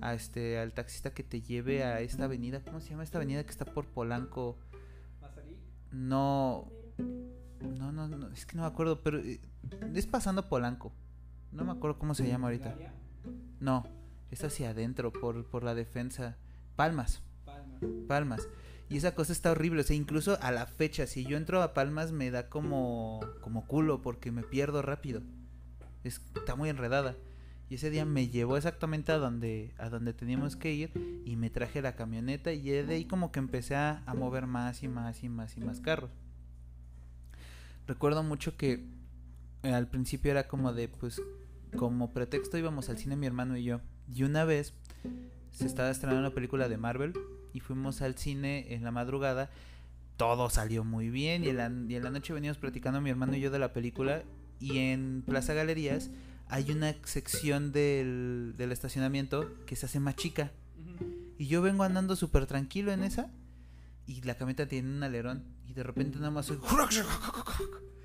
a 0.00 0.14
este, 0.14 0.58
al 0.58 0.72
taxista 0.72 1.12
que 1.12 1.24
te 1.24 1.40
lleve 1.40 1.82
a 1.82 2.00
esta 2.00 2.24
avenida. 2.24 2.62
¿Cómo 2.62 2.80
se 2.80 2.90
llama 2.90 3.02
esta 3.02 3.18
avenida 3.18 3.42
que 3.42 3.50
está 3.50 3.64
por 3.64 3.86
Polanco? 3.86 4.56
No. 5.90 6.70
No, 7.60 7.90
no, 7.90 8.06
no, 8.06 8.28
es 8.28 8.46
que 8.46 8.54
no 8.56 8.62
me 8.62 8.68
acuerdo, 8.68 9.02
pero 9.02 9.18
eh, 9.18 9.40
es 9.94 10.06
pasando 10.06 10.48
Polanco. 10.48 10.92
No 11.50 11.64
me 11.64 11.72
acuerdo 11.72 11.98
cómo 11.98 12.14
se 12.14 12.28
llama 12.28 12.46
ahorita. 12.46 12.76
No, 13.58 13.84
es 14.30 14.44
hacia 14.44 14.70
adentro, 14.70 15.12
por, 15.12 15.44
por 15.46 15.64
la 15.64 15.74
defensa. 15.74 16.36
Palmas. 16.76 17.22
Palmas. 18.06 18.48
Y 18.90 18.96
esa 18.96 19.14
cosa 19.14 19.32
está 19.32 19.50
horrible, 19.50 19.82
o 19.82 19.84
sea, 19.84 19.96
incluso 19.96 20.38
a 20.40 20.50
la 20.50 20.66
fecha, 20.66 21.06
si 21.06 21.24
yo 21.24 21.36
entro 21.36 21.62
a 21.62 21.74
Palmas 21.74 22.12
me 22.12 22.30
da 22.30 22.48
como, 22.48 23.20
como 23.42 23.66
culo 23.66 24.00
porque 24.00 24.32
me 24.32 24.42
pierdo 24.42 24.80
rápido. 24.80 25.22
Es, 26.04 26.22
está 26.34 26.54
muy 26.54 26.70
enredada. 26.70 27.16
Y 27.68 27.74
ese 27.74 27.90
día 27.90 28.06
me 28.06 28.28
llevó 28.28 28.56
exactamente 28.56 29.12
a 29.12 29.18
donde, 29.18 29.74
a 29.76 29.90
donde 29.90 30.14
teníamos 30.14 30.56
que 30.56 30.72
ir 30.72 31.22
y 31.26 31.36
me 31.36 31.50
traje 31.50 31.82
la 31.82 31.96
camioneta 31.96 32.50
y 32.52 32.62
de 32.62 32.94
ahí 32.94 33.04
como 33.04 33.30
que 33.30 33.40
empecé 33.40 33.74
a, 33.74 34.02
a 34.06 34.14
mover 34.14 34.46
más 34.46 34.82
y 34.82 34.88
más 34.88 35.22
y 35.22 35.28
más 35.28 35.54
y 35.58 35.60
más 35.60 35.80
carros. 35.80 36.10
Recuerdo 37.86 38.22
mucho 38.22 38.56
que 38.56 38.86
eh, 39.62 39.72
al 39.72 39.88
principio 39.88 40.30
era 40.30 40.48
como 40.48 40.72
de, 40.72 40.88
pues, 40.88 41.20
como 41.76 42.12
pretexto 42.14 42.56
íbamos 42.56 42.88
al 42.88 42.96
cine 42.96 43.16
mi 43.16 43.26
hermano 43.26 43.56
y 43.58 43.64
yo. 43.64 43.80
Y 44.10 44.22
una 44.22 44.44
vez 44.44 44.72
se 45.50 45.66
estaba 45.66 45.90
estrenando 45.90 46.20
una 46.26 46.34
película 46.34 46.68
de 46.68 46.78
Marvel 46.78 47.12
y 47.52 47.60
fuimos 47.60 48.02
al 48.02 48.16
cine 48.16 48.72
en 48.74 48.84
la 48.84 48.90
madrugada. 48.90 49.50
Todo 50.16 50.50
salió 50.50 50.84
muy 50.84 51.10
bien 51.10 51.44
y 51.44 51.48
en 51.48 51.56
la, 51.56 51.70
y 51.88 51.94
en 51.94 52.02
la 52.02 52.10
noche 52.10 52.32
veníamos 52.32 52.58
platicando 52.58 53.00
mi 53.00 53.10
hermano 53.10 53.36
y 53.36 53.40
yo 53.40 53.50
de 53.50 53.58
la 53.58 53.72
película 53.72 54.22
y 54.58 54.78
en 54.78 55.22
Plaza 55.26 55.54
Galerías 55.54 56.10
hay 56.48 56.70
una 56.70 56.94
sección 57.04 57.72
del, 57.72 58.54
del 58.56 58.72
estacionamiento 58.72 59.48
que 59.66 59.76
se 59.76 59.86
hace 59.86 60.00
más 60.00 60.16
chica. 60.16 60.50
Y 61.38 61.46
yo 61.46 61.62
vengo 61.62 61.84
andando 61.84 62.16
súper 62.16 62.46
tranquilo 62.46 62.90
en 62.90 63.04
esa 63.04 63.30
y 64.06 64.22
la 64.22 64.34
camioneta 64.34 64.66
tiene 64.66 64.88
un 64.88 65.02
alerón 65.02 65.44
y 65.68 65.74
de 65.74 65.82
repente 65.84 66.18
nada 66.18 66.30
más 66.30 66.50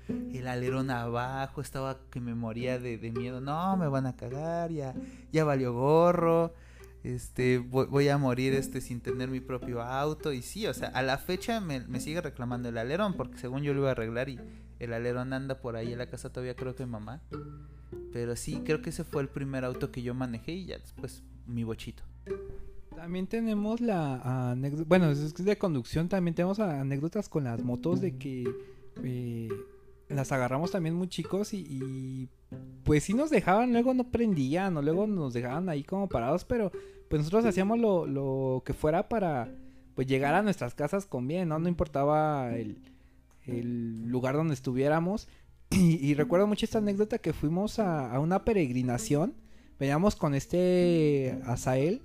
el 0.08 0.46
alerón 0.46 0.90
abajo, 0.90 1.60
estaba 1.60 1.98
que 2.10 2.20
me 2.20 2.34
moría 2.34 2.78
de, 2.78 2.98
de 2.98 3.10
miedo. 3.10 3.40
No, 3.40 3.76
me 3.76 3.88
van 3.88 4.06
a 4.06 4.16
cagar, 4.16 4.70
ya, 4.70 4.94
ya 5.32 5.44
valió 5.44 5.72
gorro. 5.72 6.54
Este, 7.04 7.58
voy, 7.58 7.86
voy 7.86 8.08
a 8.08 8.18
morir 8.18 8.54
este 8.54 8.80
sin 8.80 9.00
tener 9.00 9.28
mi 9.28 9.40
propio 9.40 9.82
auto. 9.82 10.32
Y 10.32 10.42
sí, 10.42 10.66
o 10.66 10.74
sea, 10.74 10.88
a 10.88 11.02
la 11.02 11.18
fecha 11.18 11.60
me, 11.60 11.80
me 11.80 12.00
sigue 12.00 12.20
reclamando 12.20 12.70
el 12.70 12.78
alerón, 12.78 13.14
porque 13.14 13.38
según 13.38 13.62
yo 13.62 13.74
lo 13.74 13.80
iba 13.80 13.90
a 13.90 13.92
arreglar 13.92 14.28
y 14.28 14.40
el 14.80 14.92
alerón 14.92 15.32
anda 15.32 15.60
por 15.60 15.76
ahí 15.76 15.92
en 15.92 15.98
la 15.98 16.06
casa 16.06 16.30
todavía 16.30 16.56
creo 16.56 16.74
que 16.74 16.86
mamá. 16.86 17.22
Pero 18.12 18.36
sí, 18.36 18.62
creo 18.64 18.82
que 18.82 18.90
ese 18.90 19.04
fue 19.04 19.22
el 19.22 19.28
primer 19.28 19.64
auto 19.64 19.90
que 19.90 20.02
yo 20.02 20.14
manejé 20.14 20.52
y 20.52 20.66
ya 20.66 20.78
después 20.78 21.22
mi 21.46 21.64
bochito. 21.64 22.02
También 22.96 23.26
tenemos 23.26 23.80
la 23.80 24.52
anécdota, 24.52 24.84
bueno, 24.88 25.10
es 25.10 25.34
de 25.34 25.58
conducción, 25.58 26.08
también 26.08 26.34
tenemos 26.34 26.58
anécdotas 26.58 27.28
con 27.28 27.44
las 27.44 27.62
motos 27.62 28.00
de 28.00 28.16
que 28.16 28.44
eh, 29.02 29.48
las 30.14 30.32
agarramos 30.32 30.70
también 30.70 30.94
muy 30.94 31.08
chicos 31.08 31.54
y, 31.54 31.58
y, 31.58 32.28
pues 32.84 33.04
sí 33.04 33.14
nos 33.14 33.30
dejaban, 33.30 33.72
luego 33.72 33.94
no 33.94 34.10
prendían 34.10 34.76
o 34.76 34.82
luego 34.82 35.06
nos 35.06 35.34
dejaban 35.34 35.68
ahí 35.68 35.82
como 35.82 36.08
parados, 36.08 36.44
pero 36.44 36.70
pues 37.08 37.20
nosotros 37.20 37.44
hacíamos 37.44 37.78
lo, 37.78 38.06
lo 38.06 38.62
que 38.64 38.72
fuera 38.72 39.08
para 39.08 39.48
pues 39.94 40.06
llegar 40.06 40.34
a 40.34 40.42
nuestras 40.42 40.74
casas 40.74 41.06
con 41.06 41.28
bien, 41.28 41.48
¿no? 41.48 41.58
No 41.58 41.68
importaba 41.68 42.54
el, 42.56 42.78
el 43.46 44.08
lugar 44.08 44.34
donde 44.34 44.54
estuviéramos. 44.54 45.28
Y, 45.70 46.14
recuerdo 46.14 46.46
mucho 46.46 46.66
esta 46.66 46.78
anécdota 46.78 47.18
que 47.18 47.32
fuimos 47.32 47.80
a, 47.80 48.12
a 48.14 48.20
una 48.20 48.44
peregrinación, 48.44 49.34
veníamos 49.80 50.14
con 50.14 50.34
este 50.34 51.40
Azael 51.46 52.02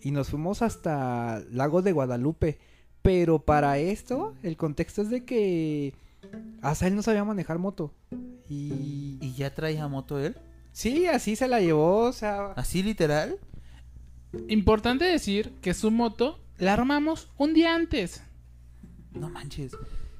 y 0.00 0.12
nos 0.12 0.30
fuimos 0.30 0.62
hasta 0.62 1.42
Lagos 1.50 1.84
de 1.84 1.92
Guadalupe. 1.92 2.58
Pero 3.02 3.40
para 3.40 3.78
esto, 3.78 4.34
el 4.42 4.56
contexto 4.56 5.02
es 5.02 5.10
de 5.10 5.24
que 5.24 5.92
Azael 6.60 6.94
no 6.96 7.02
sabía 7.02 7.24
manejar 7.24 7.58
moto. 7.58 7.92
Y, 8.48 9.18
Y 9.20 9.34
¿Ya 9.36 9.54
traía 9.54 9.88
moto 9.88 10.18
él? 10.18 10.36
Sí, 10.72 11.06
así 11.06 11.36
se 11.36 11.48
la 11.48 11.60
llevó, 11.60 11.98
o 12.04 12.12
sea... 12.12 12.52
¿Así 12.52 12.82
literal? 12.82 13.36
Importante 14.48 15.04
decir 15.04 15.52
que 15.60 15.74
su 15.74 15.90
moto 15.90 16.38
la 16.58 16.72
armamos 16.74 17.28
un 17.36 17.52
día 17.54 17.74
antes. 17.74 18.22
No 19.12 19.28
manches. 19.28 19.72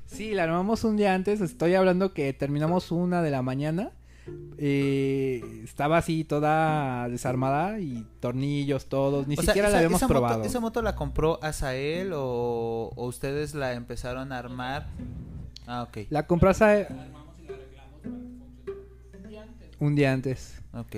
Sí, 0.07 0.35
la 0.35 0.45
armamos 0.45 0.85
un 0.85 0.97
día 0.99 1.15
antes. 1.15 1.41
Estoy 1.41 1.75
hablando 1.75 2.13
que 2.13 2.33
terminamos 2.35 2.91
una 2.93 3.23
de 3.23 3.31
la 3.31 3.41
mañana. 3.41 3.93
Eh, 4.59 5.63
estaba 5.65 5.97
así 5.99 6.25
toda 6.25 7.09
desarmada 7.09 7.81
y 7.81 8.07
tornillos 8.21 8.87
todos. 8.87 9.27
Ni 9.27 9.35
O 9.35 9.43
sea, 9.43 9.47
siquiera 9.47 9.69
esa- 9.69 9.73
la 9.77 9.79
habíamos 9.79 9.99
esa 10.01 10.07
moto- 10.09 10.21
probado. 10.21 10.45
¿Esa 10.45 10.61
moto 10.61 10.83
la 10.83 10.95
compró 10.95 11.43
Azael 11.43 12.13
o, 12.15 12.93
o 12.95 13.07
ustedes 13.07 13.55
la 13.55 13.73
empezaron 13.73 14.33
a 14.33 14.39
armar? 14.39 14.87
Ah, 15.66 15.83
ok. 15.83 16.07
La 16.11 16.26
compraste 16.26 16.88
un 19.78 19.97
día 19.97 20.12
antes. 20.12 20.62
Ok. 20.73 20.95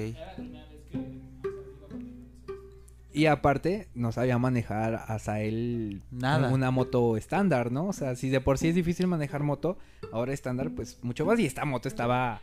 Y 3.14 3.26
aparte, 3.26 3.88
no 3.94 4.10
sabía 4.10 4.38
manejar 4.38 5.04
hasta 5.06 5.40
él 5.40 6.02
Nada. 6.10 6.48
una 6.48 6.72
moto 6.72 7.16
estándar, 7.16 7.70
¿no? 7.70 7.86
O 7.86 7.92
sea, 7.92 8.16
si 8.16 8.28
de 8.28 8.40
por 8.40 8.58
sí 8.58 8.68
es 8.68 8.74
difícil 8.74 9.06
manejar 9.06 9.44
moto, 9.44 9.78
ahora 10.12 10.32
estándar, 10.32 10.72
pues 10.72 10.98
mucho 11.02 11.24
más. 11.24 11.38
Y 11.38 11.46
esta 11.46 11.64
moto 11.64 11.88
estaba, 11.88 12.40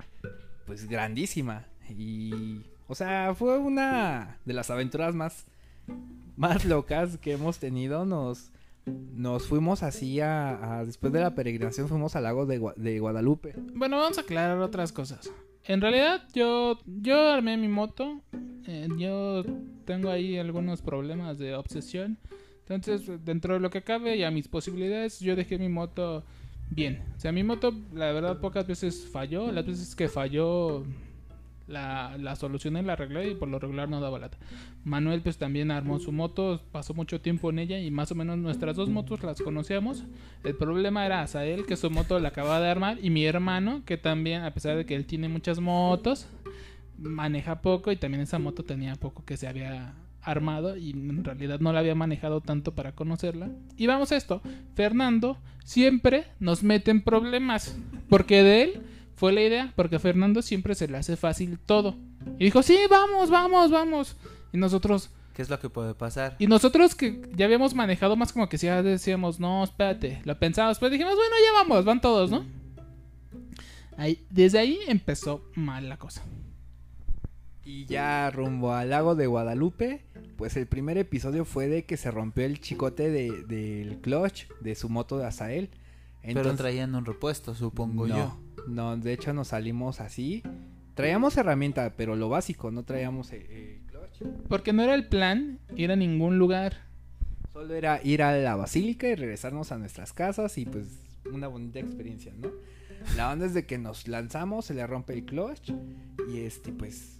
pues, 0.66 0.88
grandísima. 0.88 1.66
Y, 1.90 2.62
o 2.88 2.96
sea, 2.96 3.36
fue 3.36 3.58
una 3.58 4.38
de 4.46 4.54
las 4.54 4.70
aventuras 4.70 5.14
más, 5.14 5.46
más 6.38 6.64
locas 6.64 7.18
que 7.18 7.34
hemos 7.34 7.60
tenido. 7.60 8.06
Nos, 8.06 8.50
nos 8.86 9.48
fuimos 9.48 9.84
así 9.84 10.20
a, 10.20 10.84
después 10.86 11.14
de 11.14 11.22
la 11.22 11.36
peregrinación, 11.36 11.88
fuimos 11.88 12.16
al 12.16 12.24
lago 12.24 12.46
de 12.46 13.00
Guadalupe. 13.00 13.54
Bueno, 13.74 13.98
vamos 13.98 14.18
a 14.18 14.22
aclarar 14.22 14.58
otras 14.60 14.92
cosas. 14.92 15.32
En 15.66 15.80
realidad, 15.80 16.24
yo, 16.34 16.80
yo 16.86 17.30
armé 17.30 17.58
mi 17.58 17.68
moto. 17.68 18.22
eh, 18.68 18.88
yo 18.98 19.44
tengo 19.86 20.10
ahí 20.10 20.38
algunos 20.38 20.82
problemas 20.82 21.38
de 21.38 21.56
obsesión. 21.56 22.18
Entonces, 22.68 23.24
dentro 23.26 23.56
de 23.56 23.60
lo 23.60 23.70
que 23.70 23.82
cabe 23.82 24.16
y 24.16 24.24
a 24.24 24.32
mis 24.32 24.48
posibilidades, 24.48 25.20
yo 25.20 25.36
dejé 25.36 25.58
mi 25.58 25.70
moto 25.70 26.24
bien. 26.70 27.04
O 27.18 27.20
sea, 27.20 27.32
mi 27.32 27.44
moto, 27.44 27.74
la 27.94 28.12
verdad, 28.12 28.40
pocas 28.40 28.66
veces 28.66 29.08
falló. 29.12 29.52
Las 29.52 29.66
veces 29.66 29.96
que 29.96 30.08
falló, 30.08 30.86
la, 31.72 32.18
la 32.20 32.36
solucioné, 32.36 32.84
la 32.84 32.94
arreglé 32.94 33.32
y 33.32 33.36
por 33.36 33.48
lo 33.48 33.60
regular 33.60 33.90
no 33.90 34.02
daba 34.02 34.20
lata. 34.20 34.38
Manuel, 34.84 35.22
pues 35.22 35.38
también 35.38 35.72
armó 35.72 36.00
su 36.00 36.12
moto, 36.12 36.62
pasó 36.72 36.94
mucho 36.94 37.22
tiempo 37.22 37.50
en 37.50 37.60
ella 37.60 37.80
y 37.80 37.92
más 37.92 38.12
o 38.12 38.16
menos 38.16 38.38
nuestras 38.38 38.76
dos 38.76 38.90
motos 38.90 39.24
las 39.24 39.42
conocíamos. 39.42 40.04
El 40.44 40.56
problema 40.56 41.06
era 41.06 41.22
Azael, 41.22 41.66
que 41.66 41.76
su 41.76 41.90
moto 41.90 42.20
la 42.20 42.30
acababa 42.30 42.60
de 42.60 42.70
armar, 42.70 42.98
y 43.02 43.10
mi 43.10 43.26
hermano, 43.26 43.84
que 43.86 43.98
también, 43.98 44.44
a 44.44 44.54
pesar 44.54 44.78
de 44.78 44.86
que 44.86 44.96
él 44.96 45.06
tiene 45.06 45.30
muchas 45.30 45.60
motos, 45.60 46.28
maneja 46.98 47.62
poco 47.62 47.92
y 47.92 47.96
también 47.96 48.22
esa 48.22 48.40
moto 48.40 48.64
tenía 48.64 48.96
poco 48.96 49.26
que 49.26 49.38
se 49.38 49.48
había 49.48 49.94
armado 50.22 50.78
y 50.78 50.92
en 50.92 51.24
realidad 51.24 51.60
no 51.60 51.74
la 51.74 51.80
había 51.80 51.96
manejado 51.96 52.42
tanto 52.42 52.76
para 52.76 52.94
conocerla. 52.94 53.50
Y 53.78 53.88
vamos 53.88 54.12
a 54.12 54.18
esto, 54.18 54.42
Fernando 54.76 55.38
siempre 55.64 56.26
nos 56.40 56.64
mete 56.64 56.92
en 56.92 57.02
problemas, 57.02 57.78
porque 58.10 58.44
de 58.44 58.64
él 58.64 58.82
fue 59.16 59.32
la 59.32 59.42
idea, 59.42 59.74
porque 59.76 59.98
a 59.98 60.00
Fernando 60.00 60.42
siempre 60.42 60.76
se 60.76 60.88
le 60.88 60.98
hace 60.98 61.16
fácil 61.18 61.60
todo. 61.60 61.96
Y 62.40 62.46
dijo, 62.46 62.62
sí, 62.64 62.78
vamos, 62.90 63.30
vamos, 63.30 63.72
vamos. 63.72 64.16
Y 64.54 64.58
nosotros, 64.58 65.10
¿Qué 65.34 65.42
es 65.42 65.50
lo 65.50 65.60
que 65.60 65.70
puede 65.70 65.94
pasar? 65.96 66.36
y 66.40 66.48
nosotros 66.48 66.94
que 66.96 67.22
ya 67.36 67.46
habíamos 67.46 67.74
manejado 67.74 68.16
más 68.16 68.34
como 68.34 68.50
que 68.50 68.58
si 68.58 68.66
ya 68.68 68.82
decíamos, 68.84 69.40
no, 69.40 69.64
espérate, 69.64 70.22
lo 70.26 70.38
pensábamos, 70.38 70.78
pues 70.80 70.92
dijimos, 70.92 71.16
bueno, 71.16 71.36
ya 71.46 71.62
vamos, 71.64 71.86
van 71.86 72.02
todos, 72.02 72.32
¿no? 72.32 72.46
Ahí, 73.98 74.26
desde 74.30 74.60
ahí 74.60 74.80
empezó 74.88 75.44
mal 75.56 75.88
la 75.90 75.98
cosa. 75.98 76.24
Y 77.64 77.86
ya 77.86 78.30
rumbo 78.32 78.74
al 78.74 78.90
lago 78.90 79.16
de 79.16 79.28
Guadalupe, 79.28 80.02
pues 80.36 80.58
el 80.58 80.66
primer 80.66 80.98
episodio 80.98 81.46
fue 81.46 81.68
de 81.68 81.86
que 81.86 81.96
se 81.98 82.10
rompió 82.10 82.44
el 82.46 82.60
chicote 82.60 83.10
de- 83.12 83.44
del 83.44 83.98
clutch 84.02 84.48
de 84.62 84.74
su 84.76 84.90
moto 84.90 85.18
de 85.20 85.28
Azael. 85.28 85.70
Pero 86.24 86.40
Entonces- 86.40 86.58
traían 86.58 86.96
un 86.96 87.06
repuesto, 87.06 87.54
supongo 87.54 88.08
no, 88.08 88.16
yo. 88.18 88.38
No, 88.68 88.98
de 88.98 89.14
hecho 89.14 89.34
nos 89.34 89.50
salimos 89.50 90.00
así. 90.00 90.44
Traíamos 90.96 91.38
herramienta, 91.38 91.94
pero 91.96 92.16
lo 92.16 92.30
básico, 92.30 92.70
no 92.72 92.84
traíamos 92.84 93.32
el, 93.32 93.42
el 93.44 93.82
clutch. 93.88 94.24
Porque 94.48 94.74
no 94.74 94.84
era 94.84 94.94
el 94.94 95.08
plan 95.08 95.60
ir 95.76 95.92
a 95.92 95.96
ningún 95.96 96.38
lugar. 96.38 96.78
Solo 97.54 97.74
era 97.74 98.02
ir 98.04 98.24
a 98.24 98.36
la 98.38 98.56
basílica 98.56 99.08
y 99.08 99.16
regresarnos 99.16 99.72
a 99.72 99.78
nuestras 99.78 100.14
casas 100.14 100.58
y 100.58 100.66
pues 100.66 100.88
una 101.32 101.48
bonita 101.48 101.80
experiencia, 101.80 102.34
¿no? 102.38 102.50
La 103.16 103.32
onda 103.32 103.46
es 103.46 103.54
de 103.54 103.66
que 103.66 103.78
nos 103.78 104.08
lanzamos, 104.08 104.66
se 104.66 104.74
le 104.74 104.86
rompe 104.86 105.14
el 105.14 105.26
clutch 105.26 105.72
y 106.32 106.40
este 106.40 106.72
pues 106.72 107.20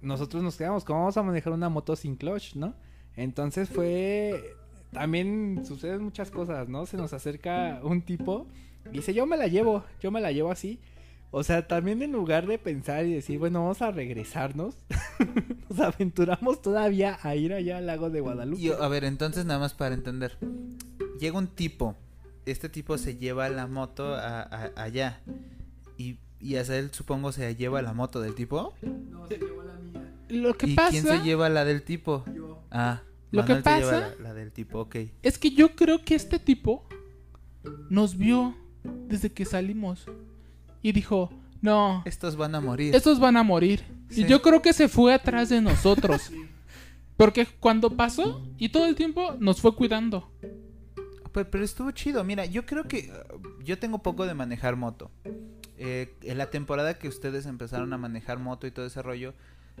nosotros 0.00 0.42
nos 0.42 0.56
quedamos, 0.56 0.84
¿cómo 0.84 1.00
vamos 1.00 1.16
a 1.16 1.22
manejar 1.22 1.52
una 1.52 1.68
moto 1.68 1.94
sin 1.96 2.16
clutch, 2.16 2.56
no? 2.56 2.74
Entonces 3.14 3.68
fue 3.68 4.56
también 4.92 5.62
suceden 5.64 6.02
muchas 6.02 6.30
cosas, 6.30 6.68
¿no? 6.68 6.86
Se 6.86 6.96
nos 6.96 7.12
acerca 7.12 7.80
un 7.82 8.02
tipo 8.02 8.48
dice, 8.90 9.14
"Yo 9.14 9.26
me 9.26 9.36
la 9.36 9.46
llevo, 9.46 9.84
yo 10.00 10.10
me 10.10 10.20
la 10.20 10.32
llevo 10.32 10.50
así." 10.50 10.80
O 11.34 11.42
sea, 11.44 11.66
también 11.66 12.02
en 12.02 12.12
lugar 12.12 12.46
de 12.46 12.58
pensar 12.58 13.06
y 13.06 13.14
decir, 13.14 13.38
bueno, 13.38 13.60
vamos 13.62 13.80
a 13.80 13.90
regresarnos, 13.90 14.74
nos 15.70 15.80
aventuramos 15.80 16.60
todavía 16.60 17.18
a 17.22 17.34
ir 17.34 17.54
allá 17.54 17.78
al 17.78 17.86
lago 17.86 18.10
de 18.10 18.20
Guadalupe. 18.20 18.60
Y, 18.60 18.68
a 18.70 18.86
ver, 18.88 19.04
entonces 19.04 19.46
nada 19.46 19.58
más 19.58 19.72
para 19.72 19.94
entender. 19.94 20.36
Llega 21.18 21.38
un 21.38 21.46
tipo. 21.46 21.96
Este 22.44 22.68
tipo 22.68 22.98
se 22.98 23.16
lleva 23.16 23.48
la 23.48 23.66
moto 23.66 24.14
a- 24.14 24.42
a- 24.42 24.72
allá. 24.76 25.20
Y, 25.96 26.18
y 26.38 26.56
Azael 26.56 26.90
supongo 26.92 27.32
se 27.32 27.56
lleva 27.56 27.80
la 27.80 27.94
moto 27.94 28.20
del 28.20 28.34
tipo. 28.34 28.74
Lo 30.28 30.54
que 30.54 30.66
¿Y 30.66 30.74
pasa 30.74 30.90
quién 30.90 31.04
se 31.04 31.20
lleva 31.22 31.48
la 31.48 31.64
del 31.64 31.82
tipo? 31.82 32.24
Ah, 32.70 33.02
Lo 33.30 33.44
que 33.44 33.54
se 33.54 33.60
lleva 33.62 33.80
pasa- 33.90 34.14
la, 34.18 34.22
la 34.22 34.34
del 34.34 34.52
tipo, 34.52 34.80
ok. 34.80 34.96
es 35.22 35.38
que 35.38 35.50
yo 35.52 35.74
creo 35.76 36.04
que 36.04 36.14
este 36.14 36.38
tipo 36.38 36.84
nos 37.90 38.16
vio 38.16 38.54
desde 38.84 39.32
que 39.32 39.44
salimos 39.44 40.06
y 40.82 40.92
dijo, 40.92 41.30
no, 41.60 42.02
Estos 42.04 42.36
van 42.36 42.54
a 42.54 42.60
morir. 42.60 42.94
estos 42.94 43.20
van 43.20 43.36
a 43.36 43.42
morir. 43.42 43.84
Sí. 44.10 44.22
Y 44.22 44.26
yo 44.26 44.42
creo 44.42 44.60
que 44.62 44.72
se 44.72 44.88
fue 44.88 45.14
atrás 45.14 45.48
de 45.48 45.60
nosotros. 45.60 46.30
Porque 47.16 47.46
cuando 47.46 47.90
pasó 47.96 48.44
y 48.58 48.70
todo 48.70 48.86
el 48.86 48.96
tiempo 48.96 49.36
nos 49.38 49.60
fue 49.60 49.76
cuidando. 49.76 50.30
Pero, 51.32 51.50
pero 51.50 51.64
estuvo 51.64 51.90
chido. 51.92 52.24
Mira, 52.24 52.44
yo 52.46 52.66
creo 52.66 52.84
que 52.84 53.10
uh, 53.12 53.62
yo 53.62 53.78
tengo 53.78 53.98
poco 53.98 54.26
de 54.26 54.34
manejar 54.34 54.76
moto. 54.76 55.10
Eh, 55.78 56.14
en 56.22 56.38
la 56.38 56.50
temporada 56.50 56.98
que 56.98 57.08
ustedes 57.08 57.46
empezaron 57.46 57.92
a 57.92 57.98
manejar 57.98 58.38
moto 58.38 58.66
y 58.66 58.70
todo 58.70 58.86
ese 58.86 59.02
rollo, 59.02 59.34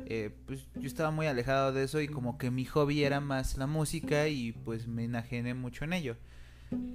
eh, 0.06 0.30
pues 0.46 0.66
yo 0.74 0.86
estaba 0.86 1.10
muy 1.10 1.26
alejado 1.26 1.72
de 1.72 1.84
eso 1.84 2.00
y 2.00 2.08
como 2.08 2.38
que 2.38 2.50
mi 2.50 2.64
hobby 2.64 3.04
era 3.04 3.20
más 3.20 3.56
la 3.56 3.66
música 3.66 4.28
y 4.28 4.52
pues 4.52 4.86
me 4.86 5.04
enajené 5.04 5.54
mucho 5.54 5.84
en 5.84 5.92
ello. 5.92 6.16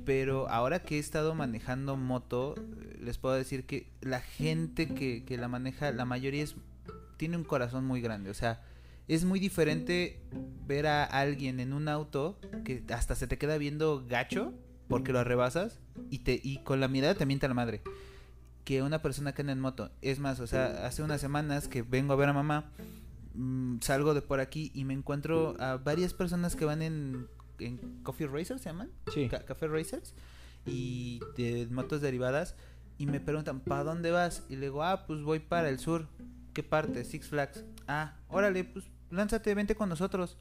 Pero 0.05 0.49
ahora 0.49 0.83
que 0.83 0.95
he 0.95 0.99
estado 0.99 1.35
manejando 1.35 1.97
moto, 1.97 2.55
les 2.99 3.17
puedo 3.17 3.35
decir 3.35 3.65
que 3.65 3.91
la 4.01 4.21
gente 4.21 4.87
que, 4.87 5.23
que 5.25 5.37
la 5.37 5.47
maneja, 5.47 5.91
la 5.91 6.05
mayoría 6.05 6.43
es, 6.43 6.55
tiene 7.17 7.37
un 7.37 7.43
corazón 7.43 7.85
muy 7.85 8.01
grande. 8.01 8.29
O 8.29 8.33
sea, 8.33 8.61
es 9.07 9.25
muy 9.25 9.39
diferente 9.39 10.19
ver 10.65 10.87
a 10.87 11.03
alguien 11.03 11.59
en 11.59 11.73
un 11.73 11.87
auto 11.87 12.39
que 12.63 12.83
hasta 12.89 13.15
se 13.15 13.27
te 13.27 13.37
queda 13.37 13.57
viendo 13.57 14.05
gacho 14.07 14.53
porque 14.87 15.11
lo 15.11 15.23
rebasas 15.23 15.79
y 16.09 16.19
te 16.19 16.39
y 16.41 16.57
con 16.63 16.79
la 16.79 16.87
mirada 16.87 17.15
te 17.15 17.25
mienta 17.25 17.47
la 17.47 17.53
madre 17.53 17.81
que 18.67 18.81
una 18.81 19.01
persona 19.01 19.33
que 19.33 19.43
anda 19.43 19.53
en 19.53 19.61
moto. 19.61 19.91
Es 20.01 20.19
más, 20.19 20.41
o 20.41 20.45
sea, 20.45 20.85
hace 20.85 21.01
unas 21.01 21.21
semanas 21.21 21.69
que 21.69 21.83
vengo 21.83 22.11
a 22.11 22.17
ver 22.17 22.27
a 22.27 22.33
mamá, 22.33 22.69
mm, 23.33 23.77
salgo 23.79 24.13
de 24.13 24.21
por 24.21 24.41
aquí 24.41 24.71
y 24.73 24.83
me 24.83 24.93
encuentro 24.93 25.55
a 25.57 25.77
varias 25.77 26.13
personas 26.13 26.57
que 26.57 26.65
van 26.65 26.81
en, 26.81 27.27
en 27.59 27.77
Coffee 28.03 28.27
Racers, 28.27 28.61
¿se 28.61 28.69
llaman? 28.69 28.89
Sí. 29.13 29.27
Ca- 29.29 29.43
Café 29.45 29.67
Racers 29.67 30.13
y 30.65 31.19
de 31.37 31.67
motos 31.71 32.01
derivadas 32.01 32.55
y 32.97 33.05
me 33.05 33.19
preguntan, 33.19 33.59
¿para 33.61 33.83
dónde 33.83 34.11
vas? 34.11 34.43
Y 34.49 34.55
le 34.55 34.67
digo, 34.67 34.83
ah, 34.83 35.05
pues 35.07 35.21
voy 35.21 35.39
para 35.39 35.69
el 35.69 35.79
sur. 35.79 36.07
¿Qué 36.53 36.63
parte? 36.63 37.03
Six 37.05 37.27
Flags. 37.29 37.63
Ah, 37.87 38.15
órale, 38.29 38.63
pues 38.63 38.85
lánzate, 39.11 39.53
vente 39.53 39.75
con 39.75 39.89
nosotros. 39.89 40.37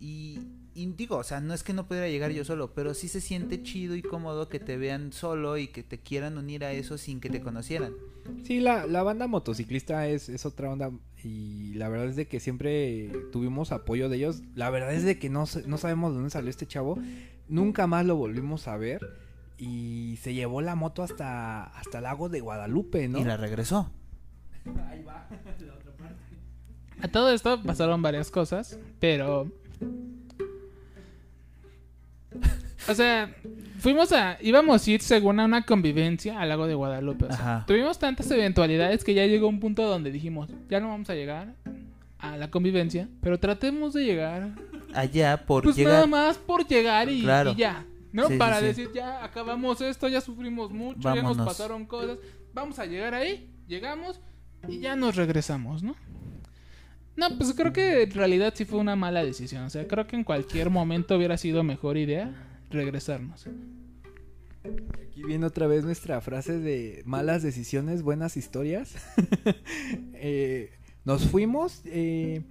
Y, 0.00 0.40
y 0.74 0.86
digo, 0.86 1.16
o 1.16 1.22
sea, 1.22 1.40
no 1.40 1.54
es 1.54 1.62
que 1.62 1.72
no 1.72 1.86
pudiera 1.86 2.08
llegar 2.08 2.32
yo 2.32 2.44
solo, 2.44 2.74
pero 2.74 2.94
sí 2.94 3.08
se 3.08 3.20
siente 3.20 3.62
chido 3.62 3.94
y 3.94 4.02
cómodo 4.02 4.48
que 4.48 4.60
te 4.60 4.76
vean 4.76 5.12
solo 5.12 5.56
y 5.56 5.68
que 5.68 5.82
te 5.82 5.98
quieran 6.00 6.36
unir 6.36 6.64
a 6.64 6.72
eso 6.72 6.98
sin 6.98 7.20
que 7.20 7.30
te 7.30 7.40
conocieran. 7.40 7.94
Sí, 8.42 8.60
la, 8.60 8.86
la 8.86 9.02
banda 9.02 9.26
motociclista 9.26 10.08
es, 10.08 10.28
es 10.28 10.46
otra 10.46 10.70
onda 10.70 10.90
y 11.22 11.74
la 11.74 11.88
verdad 11.88 12.08
es 12.08 12.16
de 12.16 12.26
que 12.26 12.40
siempre 12.40 13.10
tuvimos 13.32 13.72
apoyo 13.72 14.08
de 14.08 14.16
ellos. 14.16 14.42
La 14.54 14.70
verdad 14.70 14.92
es 14.92 15.04
de 15.04 15.18
que 15.18 15.30
no, 15.30 15.44
no 15.66 15.78
sabemos 15.78 16.10
de 16.10 16.16
dónde 16.16 16.30
salió 16.30 16.50
este 16.50 16.66
chavo. 16.66 16.98
Nunca 17.48 17.86
más 17.86 18.04
lo 18.04 18.16
volvimos 18.16 18.68
a 18.68 18.76
ver 18.76 19.00
y 19.58 20.18
se 20.20 20.34
llevó 20.34 20.60
la 20.60 20.74
moto 20.74 21.02
hasta, 21.02 21.64
hasta 21.64 21.98
el 21.98 22.04
lago 22.04 22.28
de 22.28 22.40
Guadalupe, 22.40 23.08
¿no? 23.08 23.20
Y 23.20 23.24
la 23.24 23.36
regresó. 23.36 23.90
A 27.00 27.08
todo 27.08 27.30
esto 27.30 27.62
pasaron 27.62 28.02
varias 28.02 28.30
cosas, 28.30 28.78
pero 29.00 29.50
O 32.88 32.94
sea, 32.94 33.34
fuimos 33.78 34.12
a. 34.12 34.36
íbamos 34.42 34.86
a 34.86 34.90
ir 34.90 35.00
según 35.00 35.40
a 35.40 35.46
una 35.46 35.62
convivencia 35.64 36.38
al 36.38 36.50
lago 36.50 36.66
de 36.66 36.74
Guadalupe. 36.74 37.24
o 37.26 37.28
sea, 37.32 37.36
Ajá. 37.56 37.64
tuvimos 37.66 37.98
tantas 37.98 38.30
eventualidades 38.30 39.02
que 39.04 39.14
ya 39.14 39.24
llegó 39.26 39.48
un 39.48 39.58
punto 39.60 39.84
donde 39.84 40.10
dijimos, 40.10 40.50
ya 40.68 40.80
no 40.80 40.88
vamos 40.88 41.08
a 41.08 41.14
llegar 41.14 41.54
a 42.18 42.36
la 42.36 42.50
convivencia, 42.50 43.08
pero 43.22 43.38
tratemos 43.40 43.94
de 43.94 44.04
llegar. 44.04 44.50
Allá 44.94 45.44
por 45.46 45.64
Pues 45.64 45.76
llegar. 45.76 45.94
nada 45.94 46.06
más 46.06 46.36
por 46.38 46.66
llegar 46.66 47.08
y, 47.08 47.22
Claro. 47.22 47.52
y 47.52 47.56
ya. 47.56 47.86
¿No? 48.12 48.28
Sí, 48.28 48.36
Para 48.36 48.60
sí. 48.60 48.66
decir, 48.66 48.90
ya 48.94 49.24
acabamos 49.24 49.80
esto, 49.80 50.06
ya 50.08 50.20
sufrimos 50.20 50.70
mucho, 50.70 51.00
ya 51.14 51.20
nos 51.22 51.36
pasaron 51.38 51.84
cosas. 51.86 52.18
Vamos 52.52 52.78
a 52.78 52.86
llegar 52.86 53.12
ahí, 53.14 53.50
llegamos 53.66 54.20
y 54.68 54.78
ya 54.78 54.94
nos 54.94 55.16
regresamos, 55.16 55.82
¿no? 55.82 55.96
No, 57.16 57.36
pues 57.38 57.52
creo 57.54 57.72
que 57.72 58.02
en 58.02 58.10
realidad 58.10 58.52
sí 58.56 58.64
fue 58.64 58.78
una 58.80 58.96
mala 58.96 59.24
decisión. 59.24 59.64
O 59.64 59.70
sea, 59.70 59.86
creo 59.86 60.06
que 60.06 60.16
en 60.16 60.24
cualquier 60.24 60.70
momento 60.70 61.16
hubiera 61.16 61.36
sido 61.38 61.62
mejor 61.62 61.96
idea 61.96 62.32
regresarnos. 62.70 63.46
Aquí 65.02 65.22
viene 65.22 65.46
otra 65.46 65.66
vez 65.66 65.84
nuestra 65.84 66.20
frase 66.20 66.58
de 66.58 67.02
malas 67.06 67.42
decisiones, 67.42 68.02
buenas 68.02 68.36
historias. 68.36 68.94
Eh, 70.26 70.70
nos 71.04 71.26
fuimos. 71.26 71.82
eh, 71.84 72.42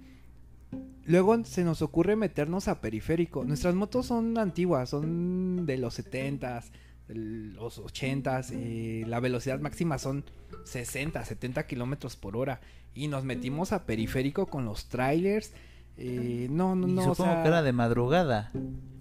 luego 1.06 1.44
se 1.44 1.64
nos 1.64 1.82
ocurre 1.82 2.14
meternos 2.14 2.68
a 2.68 2.80
periférico. 2.80 3.44
Nuestras 3.44 3.74
motos 3.74 4.06
son 4.06 4.38
antiguas, 4.38 4.90
son 4.90 5.66
de 5.66 5.76
los 5.78 5.98
70s, 5.98 6.70
de 7.08 7.14
los 7.16 7.80
80s. 7.82 8.52
eh, 8.52 9.04
la 9.08 9.18
velocidad 9.18 9.58
máxima 9.58 9.98
son 9.98 10.24
60, 10.64 11.24
70 11.24 11.66
kilómetros 11.66 12.14
por 12.14 12.36
hora. 12.36 12.60
Y 12.94 13.08
nos 13.08 13.24
metimos 13.24 13.72
a 13.72 13.84
periférico 13.86 14.46
con 14.46 14.64
los 14.64 14.88
trailers. 14.88 15.52
eh, 15.96 16.48
no, 16.50 16.74
no, 16.74 16.88
Y 16.88 16.92
no. 16.92 17.00
o 17.02 17.04
supongo 17.14 17.32
sea, 17.32 17.42
que 17.42 17.48
era 17.48 17.62
de 17.62 17.72
madrugada. 17.72 18.52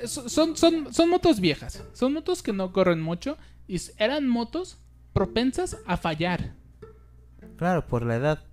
So- 0.05 0.29
Son, 0.29 0.55
son, 0.57 0.93
son 0.93 1.09
motos 1.09 1.39
viejas. 1.39 1.83
Son 1.93 2.13
motos 2.13 2.41
que 2.43 2.53
no 2.53 2.71
corren 2.71 3.01
mucho. 3.01 3.37
Y 3.67 3.79
eran 3.97 4.27
motos 4.27 4.77
propensas 5.13 5.77
a 5.85 5.97
fallar. 5.97 6.53
Claro, 7.57 7.85
por 7.87 8.03
la 8.05 8.15
edad. 8.15 8.43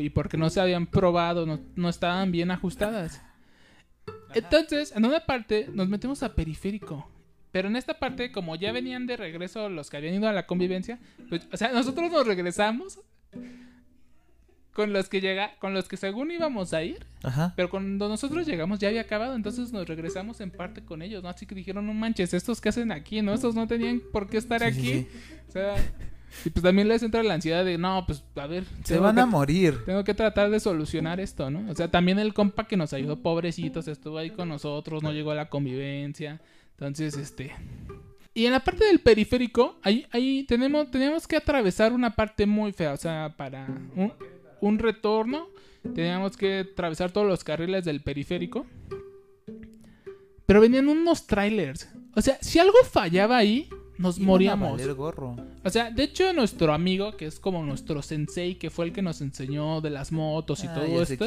y 0.00 0.10
porque 0.10 0.36
no 0.36 0.48
se 0.50 0.60
habían 0.60 0.86
probado, 0.86 1.44
no, 1.46 1.58
no 1.74 1.88
estaban 1.88 2.30
bien 2.32 2.50
ajustadas. 2.52 3.20
Entonces, 4.34 4.92
en 4.94 5.04
una 5.04 5.20
parte 5.26 5.68
nos 5.72 5.88
metemos 5.88 6.22
a 6.22 6.34
periférico. 6.34 7.10
Pero 7.52 7.66
en 7.68 7.74
esta 7.74 7.98
parte, 7.98 8.30
como 8.30 8.54
ya 8.54 8.70
venían 8.70 9.06
de 9.08 9.16
regreso 9.16 9.68
los 9.68 9.90
que 9.90 9.96
habían 9.96 10.14
ido 10.14 10.28
a 10.28 10.32
la 10.32 10.46
convivencia, 10.46 11.00
pues, 11.28 11.48
o 11.52 11.56
sea, 11.56 11.72
nosotros 11.72 12.10
nos 12.12 12.24
regresamos 12.26 13.00
con 14.72 14.92
los 14.92 15.08
que 15.08 15.20
llega, 15.20 15.56
con 15.58 15.74
los 15.74 15.88
que 15.88 15.96
según 15.96 16.30
íbamos 16.30 16.72
a 16.72 16.82
ir, 16.84 17.04
Ajá. 17.22 17.52
pero 17.56 17.68
cuando 17.70 18.08
nosotros 18.08 18.46
llegamos 18.46 18.78
ya 18.78 18.88
había 18.88 19.00
acabado, 19.02 19.34
entonces 19.34 19.72
nos 19.72 19.86
regresamos 19.88 20.40
en 20.40 20.50
parte 20.50 20.82
con 20.84 21.02
ellos, 21.02 21.22
¿no? 21.22 21.28
Así 21.28 21.44
que 21.46 21.54
dijeron, 21.54 21.86
no 21.86 21.92
manches, 21.94 22.32
estos 22.34 22.60
que 22.60 22.68
hacen 22.68 22.92
aquí, 22.92 23.20
¿no? 23.22 23.34
Estos 23.34 23.54
no 23.54 23.66
tenían 23.66 24.00
por 24.12 24.28
qué 24.28 24.38
estar 24.38 24.60
Sí, 24.60 24.66
aquí. 24.66 24.82
sí. 24.92 25.08
O 25.48 25.52
sea, 25.52 25.74
y 26.44 26.50
pues 26.50 26.62
también 26.62 26.86
les 26.86 27.02
entra 27.02 27.22
la 27.24 27.34
ansiedad 27.34 27.64
de, 27.64 27.76
no, 27.76 28.04
pues 28.06 28.22
a 28.36 28.46
ver, 28.46 28.64
Se 28.84 28.98
van 28.98 29.16
que- 29.16 29.20
a 29.22 29.26
morir. 29.26 29.84
tengo 29.84 30.04
que 30.04 30.14
tratar 30.14 30.48
de 30.50 30.60
solucionar 30.60 31.18
esto, 31.18 31.50
¿no? 31.50 31.68
O 31.70 31.74
sea, 31.74 31.90
también 31.90 32.20
el 32.20 32.32
compa 32.32 32.68
que 32.68 32.76
nos 32.76 32.92
ayudó, 32.92 33.20
pobrecitos, 33.20 33.88
estuvo 33.88 34.16
ahí 34.18 34.30
con 34.30 34.48
nosotros, 34.48 35.02
no 35.02 35.12
llegó 35.12 35.32
a 35.32 35.34
la 35.34 35.48
convivencia. 35.48 36.40
Entonces, 36.72 37.16
este. 37.16 37.50
Y 38.32 38.46
en 38.46 38.52
la 38.52 38.60
parte 38.60 38.84
del 38.84 39.00
periférico, 39.00 39.76
ahí, 39.82 40.06
ahí 40.12 40.44
tenemos, 40.44 40.88
tenemos 40.92 41.26
que 41.26 41.36
atravesar 41.36 41.92
una 41.92 42.14
parte 42.14 42.46
muy 42.46 42.72
fea. 42.72 42.92
O 42.92 42.96
sea, 42.96 43.34
para 43.36 43.66
un, 43.96 44.12
un 44.60 44.78
retorno, 44.78 45.48
teníamos 45.94 46.36
que 46.36 46.66
atravesar 46.72 47.10
todos 47.10 47.26
los 47.26 47.44
carriles 47.44 47.84
del 47.84 48.00
periférico. 48.02 48.66
Pero 50.46 50.60
venían 50.60 50.88
unos 50.88 51.26
trailers. 51.26 51.88
O 52.16 52.20
sea, 52.22 52.38
si 52.40 52.58
algo 52.58 52.74
fallaba 52.90 53.36
ahí, 53.36 53.68
nos 53.98 54.16
Iban 54.18 54.26
moríamos. 54.26 54.86
gorro. 54.96 55.36
O 55.64 55.70
sea, 55.70 55.90
de 55.90 56.02
hecho, 56.04 56.32
nuestro 56.32 56.72
amigo, 56.72 57.16
que 57.16 57.26
es 57.26 57.38
como 57.38 57.62
nuestro 57.64 58.02
sensei, 58.02 58.56
que 58.56 58.70
fue 58.70 58.86
el 58.86 58.92
que 58.92 59.02
nos 59.02 59.20
enseñó 59.20 59.80
de 59.80 59.90
las 59.90 60.10
motos 60.10 60.64
y 60.64 60.66
Ah, 60.66 60.74
todo 60.74 61.02
esto, 61.02 61.26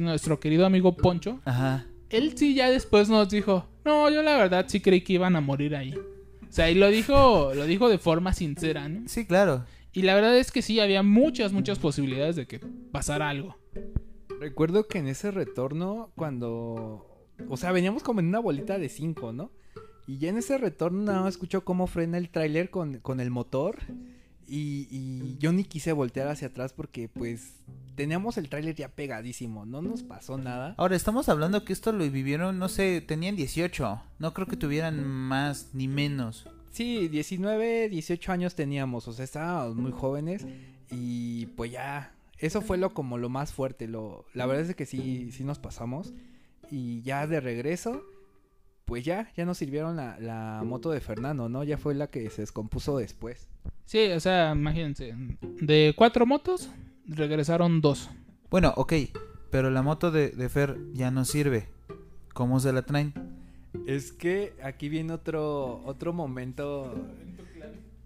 nuestro 0.00 0.38
querido 0.40 0.64
amigo 0.64 0.96
Poncho, 0.96 1.40
Ajá. 1.44 1.84
él 2.08 2.32
sí 2.38 2.54
ya 2.54 2.70
después 2.70 3.08
nos 3.08 3.28
dijo, 3.28 3.66
no, 3.84 4.08
yo 4.08 4.22
la 4.22 4.36
verdad 4.36 4.64
sí 4.68 4.80
creí 4.80 5.00
que 5.02 5.14
iban 5.14 5.34
a 5.36 5.40
morir 5.40 5.74
ahí. 5.76 5.92
O 5.94 6.52
sea, 6.52 6.70
y 6.70 6.74
lo 6.76 6.88
dijo, 6.88 7.52
lo 7.54 7.64
dijo 7.66 7.88
de 7.88 7.98
forma 7.98 8.32
sincera, 8.32 8.88
¿no? 8.88 9.02
Sí, 9.08 9.26
claro. 9.26 9.64
Y 9.92 10.02
la 10.02 10.14
verdad 10.14 10.36
es 10.36 10.52
que 10.52 10.62
sí, 10.62 10.78
había 10.80 11.02
muchas, 11.02 11.52
muchas 11.52 11.78
posibilidades 11.78 12.36
de 12.36 12.46
que 12.46 12.60
pasara 12.92 13.28
algo. 13.28 13.56
Recuerdo 14.40 14.86
que 14.86 14.98
en 14.98 15.08
ese 15.08 15.30
retorno, 15.30 16.12
cuando. 16.16 17.06
O 17.48 17.56
sea, 17.56 17.72
veníamos 17.72 18.02
como 18.02 18.20
en 18.20 18.26
una 18.26 18.38
bolita 18.38 18.78
de 18.78 18.88
cinco, 18.88 19.32
¿no? 19.32 19.50
Y 20.06 20.18
ya 20.18 20.28
en 20.28 20.38
ese 20.38 20.58
retorno 20.58 21.02
nada 21.02 21.22
más 21.22 21.34
escucho 21.34 21.64
cómo 21.64 21.86
frena 21.86 22.18
el 22.18 22.30
tráiler 22.30 22.70
con, 22.70 22.98
con 22.98 23.20
el 23.20 23.30
motor. 23.30 23.78
Y, 24.46 24.88
y 24.90 25.36
yo 25.38 25.52
ni 25.52 25.62
quise 25.62 25.92
voltear 25.92 26.26
hacia 26.26 26.48
atrás 26.48 26.72
porque, 26.72 27.08
pues, 27.08 27.60
teníamos 27.94 28.36
el 28.36 28.48
tráiler 28.48 28.74
ya 28.74 28.88
pegadísimo. 28.88 29.66
No 29.66 29.82
nos 29.82 30.02
pasó 30.02 30.38
nada. 30.38 30.74
Ahora, 30.78 30.96
estamos 30.96 31.28
hablando 31.28 31.64
que 31.64 31.72
esto 31.72 31.92
lo 31.92 32.10
vivieron, 32.10 32.58
no 32.58 32.68
sé, 32.68 33.00
tenían 33.00 33.36
18. 33.36 34.02
No 34.18 34.34
creo 34.34 34.46
que 34.46 34.56
tuvieran 34.56 35.06
más 35.06 35.70
ni 35.74 35.86
menos. 35.86 36.48
Sí, 36.70 37.08
19, 37.08 37.88
18 37.88 38.32
años 38.32 38.54
teníamos. 38.54 39.08
O 39.08 39.12
sea, 39.12 39.24
estábamos 39.24 39.76
muy 39.76 39.92
jóvenes. 39.92 40.46
Y 40.90 41.46
pues 41.46 41.72
ya. 41.72 42.14
Eso 42.38 42.62
fue 42.62 42.78
lo 42.78 42.94
como 42.94 43.18
lo 43.18 43.28
más 43.28 43.52
fuerte. 43.52 43.86
Lo, 43.86 44.24
la 44.32 44.46
verdad 44.46 44.68
es 44.70 44.74
que 44.74 44.86
sí, 44.86 45.30
sí 45.32 45.44
nos 45.44 45.58
pasamos. 45.58 46.14
Y 46.70 47.02
ya 47.02 47.26
de 47.26 47.40
regreso, 47.40 48.02
pues 48.86 49.04
ya, 49.04 49.30
ya 49.36 49.44
nos 49.44 49.58
sirvieron 49.58 49.96
la, 49.96 50.18
la 50.20 50.62
moto 50.64 50.90
de 50.90 51.00
Fernando, 51.00 51.48
¿no? 51.48 51.64
Ya 51.64 51.76
fue 51.76 51.94
la 51.94 52.06
que 52.08 52.30
se 52.30 52.42
descompuso 52.42 52.96
después. 52.96 53.48
Sí, 53.84 54.10
o 54.12 54.20
sea, 54.20 54.52
imagínense, 54.52 55.14
de 55.60 55.94
cuatro 55.96 56.24
motos, 56.24 56.70
regresaron 57.06 57.80
dos. 57.80 58.08
Bueno, 58.50 58.72
ok, 58.76 58.94
pero 59.50 59.70
la 59.70 59.82
moto 59.82 60.10
de, 60.10 60.30
de 60.30 60.48
Fer 60.48 60.78
ya 60.92 61.10
no 61.10 61.24
sirve. 61.24 61.68
¿Cómo 62.32 62.60
se 62.60 62.72
la 62.72 62.82
traen? 62.82 63.39
Es 63.86 64.12
que 64.12 64.54
aquí 64.62 64.88
viene 64.88 65.12
otro, 65.12 65.82
otro 65.84 66.12
momento 66.12 66.92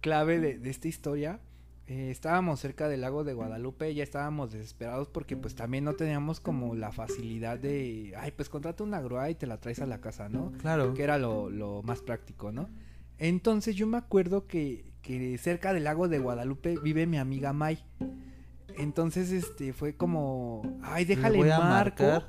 clave 0.01 0.39
de, 0.39 0.59
de 0.59 0.71
esta 0.71 0.89
historia. 0.89 1.41
Eh, 1.87 2.11
estábamos 2.11 2.61
cerca 2.61 2.89
del 2.89 3.03
lago 3.03 3.25
de 3.25 3.35
Guadalupe, 3.35 3.95
ya 3.95 4.03
estábamos 4.03 4.53
desesperados 4.53 5.09
porque 5.09 5.37
pues 5.37 5.55
también 5.55 5.85
no 5.85 5.95
teníamos 5.95 6.41
como 6.41 6.75
la 6.75 6.93
facilidad 6.93 7.59
de, 7.59 8.15
ay, 8.17 8.33
pues 8.35 8.49
contrata 8.49 8.83
una 8.85 9.03
grúa 9.03 9.29
y 9.29 9.35
te 9.35 9.47
la 9.47 9.59
traes 9.59 9.81
a 9.81 9.87
la 9.87 10.01
casa, 10.01 10.31
¿no? 10.31 10.53
Claro. 10.63 10.95
que 10.95 11.03
era 11.03 11.19
lo, 11.19 11.51
lo 11.51 11.83
más 11.83 12.01
práctico, 12.01 12.53
¿no? 12.53 12.71
Entonces 13.19 13.77
yo 13.77 13.87
me 13.87 13.99
acuerdo 13.99 14.47
que, 14.47 14.93
que 15.03 15.37
cerca 15.37 15.75
del 15.75 15.85
lago 15.85 16.09
de 16.09 16.19
Guadalupe 16.19 16.79
vive 16.83 17.07
mi 17.07 17.19
amiga 17.19 17.53
May. 17.53 17.79
Entonces, 18.77 19.31
este, 19.31 19.73
fue 19.73 19.95
como, 19.95 20.63
ay, 20.83 21.05
déjale 21.05 21.39
marco 21.39 21.63
marcar. 21.63 22.27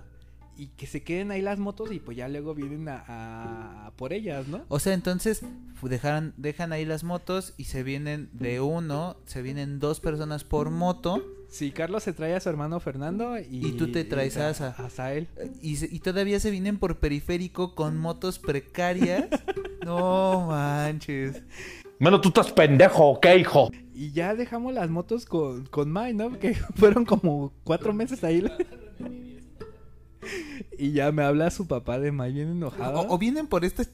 Y 0.58 0.68
que 0.68 0.88
se 0.88 1.04
queden 1.04 1.32
ahí 1.32 1.42
las 1.42 1.60
motos 1.60 1.92
y 1.92 2.00
pues 2.00 2.18
ya 2.18 2.28
luego 2.28 2.54
vienen 2.56 2.88
a, 2.90 3.92
por 3.96 4.14
ellas, 4.14 4.48
¿no? 4.48 4.62
O 4.70 4.80
sea, 4.80 4.94
entonces 4.94 5.42
dejaran, 5.82 6.34
dejan 6.38 6.74
ahí 6.74 6.86
las 6.86 7.04
motos 7.04 7.54
y 7.58 7.66
se 7.66 7.84
vienen 7.84 8.30
de 8.34 8.60
uno, 8.62 9.18
se 9.26 9.42
vienen 9.42 9.80
dos 9.80 10.00
personas 10.00 10.44
por 10.44 10.70
moto 10.72 11.24
Sí, 11.48 11.72
Carlos 11.72 12.04
se 12.04 12.12
trae 12.12 12.36
a 12.36 12.40
su 12.42 12.50
hermano 12.50 12.80
Fernando 12.82 13.38
y, 13.40 13.68
Y 13.68 13.72
tú 13.74 13.90
te 13.92 14.04
traes 14.04 14.36
a 14.36 14.50
Asa. 14.50 14.76
a 14.78 14.88
Asael. 14.88 15.30
y, 15.62 15.78
se- 15.78 15.88
y 15.90 16.00
todavía 16.00 16.40
se 16.40 16.52
vienen 16.52 16.78
por 16.80 16.98
periférico 17.00 17.76
con 17.76 17.96
motos 17.98 18.40
precarias. 18.40 19.28
no 19.86 20.48
manches. 20.48 21.44
Menos 22.00 22.20
tú 22.22 22.28
estás 22.30 22.52
pendejo, 22.52 23.12
¿ok, 23.12 23.28
hijo? 23.40 23.70
Y 23.94 24.12
ya 24.12 24.36
dejamos 24.36 24.74
las 24.74 24.90
motos 24.90 25.26
con, 25.26 25.66
con 25.68 25.90
May, 25.92 26.14
¿no? 26.14 26.38
Que 26.40 26.56
fueron 26.76 27.06
como 27.06 27.54
cuatro 27.64 27.94
meses 27.94 28.22
ahí. 28.26 28.44
y 30.78 30.92
ya 30.92 31.12
me 31.12 31.24
habla 31.24 31.52
su 31.52 31.68
papá 31.68 32.00
de 32.00 32.12
May 32.12 32.34
bien 32.34 32.50
enojado. 32.50 33.02
O, 33.02 33.16
o 33.16 33.18
vienen 33.18 33.48
por 33.48 33.66
este... 33.66 33.88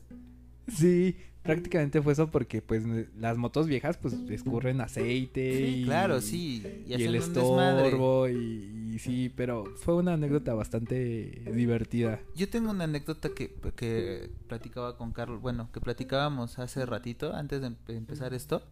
Sí, 0.67 1.15
prácticamente 1.43 2.01
fue 2.01 2.13
eso 2.13 2.29
porque 2.29 2.61
pues 2.61 2.83
las 3.17 3.35
motos 3.37 3.67
viejas 3.67 3.97
pues 3.97 4.13
escurren 4.29 4.79
aceite 4.79 5.57
Sí, 5.57 5.63
y 5.81 5.83
claro, 5.85 6.21
sí. 6.21 6.63
y, 6.87 6.93
hacen 6.93 7.07
el 7.07 7.15
estorbo 7.15 8.29
y, 8.29 8.91
y 8.93 8.99
sí, 8.99 9.33
pero 9.35 9.65
fue 9.77 9.95
una 9.95 10.13
anécdota 10.13 10.53
bastante 10.53 11.43
divertida. 11.53 12.19
Yo 12.35 12.47
tengo 12.49 12.69
una 12.71 12.83
anécdota 12.85 13.29
que, 13.29 13.53
que 13.75 14.29
platicaba 14.47 14.97
con 14.97 15.11
Carlos, 15.11 15.41
bueno, 15.41 15.69
que 15.73 15.81
platicábamos 15.81 16.59
hace 16.59 16.85
ratito, 16.85 17.33
antes 17.35 17.61
de 17.61 17.69
empe- 17.71 17.97
empezar 17.97 18.33
esto, 18.33 18.63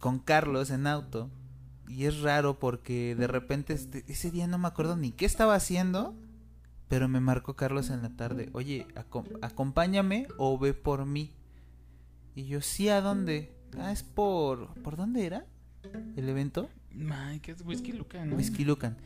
con 0.00 0.18
Carlos 0.18 0.70
en 0.70 0.86
auto. 0.86 1.30
Y 1.88 2.04
es 2.06 2.20
raro 2.20 2.58
porque 2.58 3.14
de 3.14 3.28
repente 3.28 3.72
este- 3.72 4.04
ese 4.08 4.32
día 4.32 4.48
no 4.48 4.58
me 4.58 4.66
acuerdo 4.66 4.96
ni 4.96 5.12
qué 5.12 5.24
estaba 5.24 5.54
haciendo, 5.54 6.14
pero 6.88 7.08
me 7.08 7.20
marcó 7.20 7.54
Carlos 7.56 7.90
en 7.90 8.02
la 8.02 8.10
tarde, 8.10 8.48
oye, 8.52 8.86
acom- 8.94 9.38
acompáñame 9.42 10.28
o 10.38 10.58
ve 10.58 10.74
por 10.74 11.04
mí. 11.06 11.32
Y 12.34 12.46
yo, 12.46 12.60
sí, 12.60 12.88
¿a 12.88 13.00
dónde? 13.00 13.52
Ah, 13.78 13.92
es 13.92 14.02
por... 14.02 14.74
¿Por 14.82 14.96
dónde 14.96 15.26
era 15.26 15.46
el 16.16 16.28
evento? 16.28 16.68
Ay, 17.10 17.40
que 17.40 17.52
es 17.52 17.62
Whisky 17.62 17.92
Luca, 17.92 18.24
¿no? 18.24 18.36
Whisky 18.36 18.64
Lucan. 18.64 18.96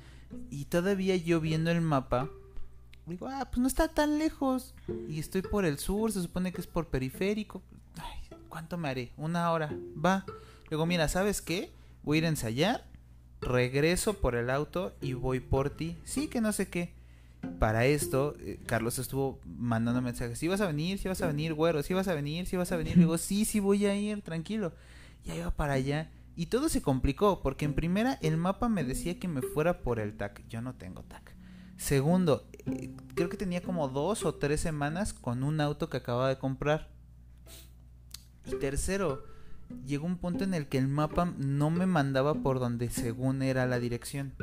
Y 0.50 0.66
todavía 0.66 1.16
yo 1.16 1.40
viendo 1.40 1.70
el 1.70 1.80
mapa, 1.80 2.28
Digo, 3.06 3.26
ah, 3.26 3.46
pues 3.50 3.58
no 3.58 3.66
está 3.66 3.88
tan 3.88 4.18
lejos. 4.18 4.74
Y 5.08 5.18
estoy 5.18 5.42
por 5.42 5.64
el 5.64 5.78
sur, 5.78 6.12
se 6.12 6.22
supone 6.22 6.52
que 6.52 6.60
es 6.60 6.68
por 6.68 6.86
periférico. 6.88 7.60
Ay, 7.96 8.38
¿cuánto 8.48 8.76
me 8.78 8.88
haré? 8.88 9.12
Una 9.16 9.50
hora. 9.50 9.74
Va. 9.96 10.24
Luego, 10.68 10.86
mira, 10.86 11.08
¿sabes 11.08 11.42
qué? 11.42 11.72
Voy 12.04 12.16
a 12.16 12.18
ir 12.18 12.24
a 12.26 12.28
ensayar, 12.28 12.86
regreso 13.40 14.14
por 14.14 14.36
el 14.36 14.48
auto 14.48 14.94
y 15.00 15.14
voy 15.14 15.40
por 15.40 15.70
ti. 15.70 15.96
Sí, 16.04 16.28
que 16.28 16.40
no 16.40 16.52
sé 16.52 16.68
qué. 16.68 16.92
Para 17.58 17.86
esto, 17.86 18.36
eh, 18.40 18.60
Carlos 18.66 18.98
estuvo 18.98 19.40
mandando 19.44 20.02
mensajes. 20.02 20.38
Si 20.38 20.48
vas 20.48 20.60
a 20.60 20.66
venir, 20.66 20.98
si 20.98 21.08
vas 21.08 21.22
a 21.22 21.26
venir, 21.26 21.54
güero, 21.54 21.82
si 21.82 21.94
vas 21.94 22.08
a 22.08 22.14
venir, 22.14 22.46
si 22.46 22.56
vas 22.56 22.72
a 22.72 22.76
venir. 22.76 22.98
Digo, 22.98 23.16
sí, 23.18 23.44
sí 23.44 23.60
voy 23.60 23.86
a 23.86 23.94
ir, 23.96 24.22
tranquilo. 24.22 24.72
Ya 25.24 25.34
iba 25.34 25.50
para 25.50 25.74
allá. 25.74 26.10
Y 26.36 26.46
todo 26.46 26.68
se 26.68 26.82
complicó, 26.82 27.42
porque 27.42 27.64
en 27.64 27.74
primera 27.74 28.18
el 28.22 28.36
mapa 28.36 28.68
me 28.68 28.84
decía 28.84 29.18
que 29.18 29.28
me 29.28 29.42
fuera 29.42 29.82
por 29.82 29.98
el 29.98 30.16
TAC. 30.16 30.46
Yo 30.48 30.62
no 30.62 30.74
tengo 30.74 31.02
TAC. 31.02 31.34
Segundo, 31.76 32.46
eh, 32.66 32.94
creo 33.14 33.28
que 33.28 33.36
tenía 33.36 33.62
como 33.62 33.88
dos 33.88 34.24
o 34.24 34.34
tres 34.34 34.60
semanas 34.60 35.12
con 35.12 35.42
un 35.42 35.60
auto 35.60 35.88
que 35.88 35.96
acababa 35.96 36.28
de 36.28 36.38
comprar. 36.38 36.88
Y 38.46 38.54
tercero, 38.56 39.24
llegó 39.86 40.06
un 40.06 40.18
punto 40.18 40.44
en 40.44 40.54
el 40.54 40.68
que 40.68 40.78
el 40.78 40.88
mapa 40.88 41.32
no 41.38 41.70
me 41.70 41.86
mandaba 41.86 42.34
por 42.34 42.58
donde 42.58 42.90
según 42.90 43.42
era 43.42 43.66
la 43.66 43.78
dirección. 43.78 44.34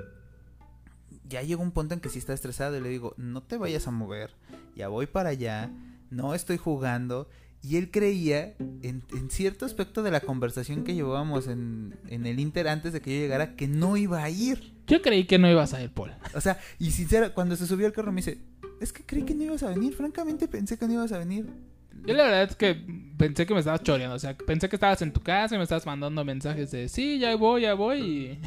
Ya 1.28 1.42
llegó 1.42 1.62
un 1.62 1.72
punto 1.72 1.94
en 1.94 2.00
que 2.00 2.10
sí 2.10 2.20
estaba 2.20 2.36
estresado 2.36 2.78
y 2.78 2.82
le 2.82 2.90
digo, 2.90 3.13
no 3.18 3.42
te 3.42 3.58
vayas 3.58 3.88
a 3.88 3.92
mover, 3.92 4.32
ya 4.76 4.88
voy 4.88 5.08
para 5.08 5.30
allá, 5.30 5.72
no 6.10 6.34
estoy 6.34 6.58
jugando. 6.58 7.30
Y 7.63 7.78
él 7.78 7.90
creía, 7.92 8.56
en, 8.60 9.04
en 9.12 9.30
cierto 9.30 9.66
aspecto 9.66 10.04
de 10.04 10.12
la 10.12 10.22
conversación 10.22 10.84
que 10.84 10.94
llevábamos 10.94 11.48
en, 11.48 11.96
en 12.08 12.26
el 12.26 12.40
Inter 12.40 12.68
antes 12.68 12.94
de 12.94 13.02
que 13.02 13.13
yo 13.13 13.22
llegara, 13.22 13.56
que 13.56 13.68
no 13.68 13.98
iba 13.98 14.24
a 14.24 14.30
ir. 14.30 14.74
Yo 14.86 15.02
creí 15.02 15.26
que 15.26 15.38
no 15.40 15.50
ibas 15.50 15.74
a 15.74 15.82
ir, 15.82 15.90
Paul. 15.90 16.13
O 16.34 16.40
sea, 16.40 16.60
y 16.80 16.92
sincera, 16.92 17.34
cuando 17.34 17.56
se 17.56 17.68
subió 17.68 17.88
al 17.88 17.94
carro 17.94 18.12
me 18.12 18.18
dice, 18.18 18.38
es 18.80 18.94
que 18.94 19.04
creí 19.04 19.24
que 19.24 19.36
no 19.36 19.44
ibas 19.44 19.63
a 19.63 19.70
venir, 19.70 19.94
francamente 19.94 20.48
pensé 20.48 20.78
que 20.78 20.88
no 20.88 20.94
ibas 20.94 21.12
a 21.12 21.18
venir. 21.18 21.48
Yo 22.06 22.13
la 22.13 22.24
verdad 22.24 22.44
es 22.44 22.56
que 22.56 22.76
pensé 23.18 23.46
que 23.46 23.54
me 23.54 23.60
estabas 23.60 23.84
choreando. 23.84 24.16
O 24.16 24.20
sea, 24.20 24.38
pensé 24.38 24.70
que 24.70 24.76
estabas 24.76 25.02
en 25.02 25.12
tu 25.12 25.22
casa 25.22 25.56
y 25.56 25.58
me 25.58 25.63
estabas 25.63 25.86
mandando 25.86 26.24
mensajes 26.24 26.72
de 26.72 26.88
sí, 26.88 27.20
ya 27.20 27.36
voy, 27.36 27.63
ya 27.63 27.74
voy. 27.74 28.00
Y... 28.00 28.42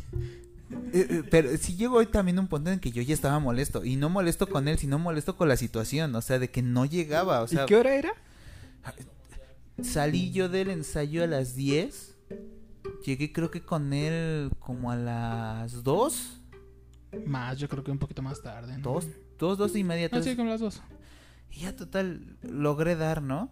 Eh, 0.93 1.07
eh, 1.11 1.23
pero 1.31 1.57
sí 1.57 1.77
llegó 1.77 1.97
hoy 1.97 2.07
también 2.07 2.39
un 2.39 2.47
punto 2.47 2.71
en 2.71 2.81
que 2.81 2.91
yo 2.91 3.03
ya 3.03 3.15
estaba 3.15 3.39
molesto. 3.39 3.85
Y 3.85 3.97
no 3.97 4.09
molesto 4.09 4.49
con 4.49 4.69
él, 4.69 4.79
sino 4.79 4.99
molesto 4.99 5.37
con 5.37 5.49
la 5.49 5.57
situación. 5.57 6.15
O 6.15 6.23
sea, 6.23 6.39
de 6.39 6.51
que 6.51 6.63
no 6.63 6.85
llegaba. 6.85 7.41
O 7.41 7.49
sea, 7.49 7.65
¿Y 7.65 7.67
qué 7.67 7.77
hora 7.77 7.95
era? 7.95 8.13
salí 9.83 10.31
yo 10.31 10.49
del 10.49 10.71
ensayo 10.71 11.25
a 11.25 11.27
las 11.27 11.55
10. 11.55 12.17
Llegué 13.05 13.33
creo 13.33 13.51
que 13.51 13.63
con 13.63 13.93
él 13.93 14.51
como 14.59 14.91
a 14.91 14.97
las 14.97 15.83
2. 15.83 16.41
Más, 17.27 17.59
yo 17.59 17.69
creo 17.69 17.83
que 17.83 17.91
un 17.91 17.99
poquito 17.99 18.23
más 18.23 18.43
tarde. 18.43 18.77
¿no? 18.77 18.83
2, 18.83 19.07
2, 19.39 19.59
2 19.59 19.77
y 19.77 19.85
media. 19.85 20.07
Ah, 20.07 20.11
tres. 20.11 20.25
sí, 20.25 20.37
con 20.37 20.49
las 20.49 20.61
dos. 20.61 20.81
Y 21.51 21.61
ya 21.61 21.75
total, 21.75 22.37
logré 22.43 22.95
dar, 22.95 23.23
¿no? 23.23 23.51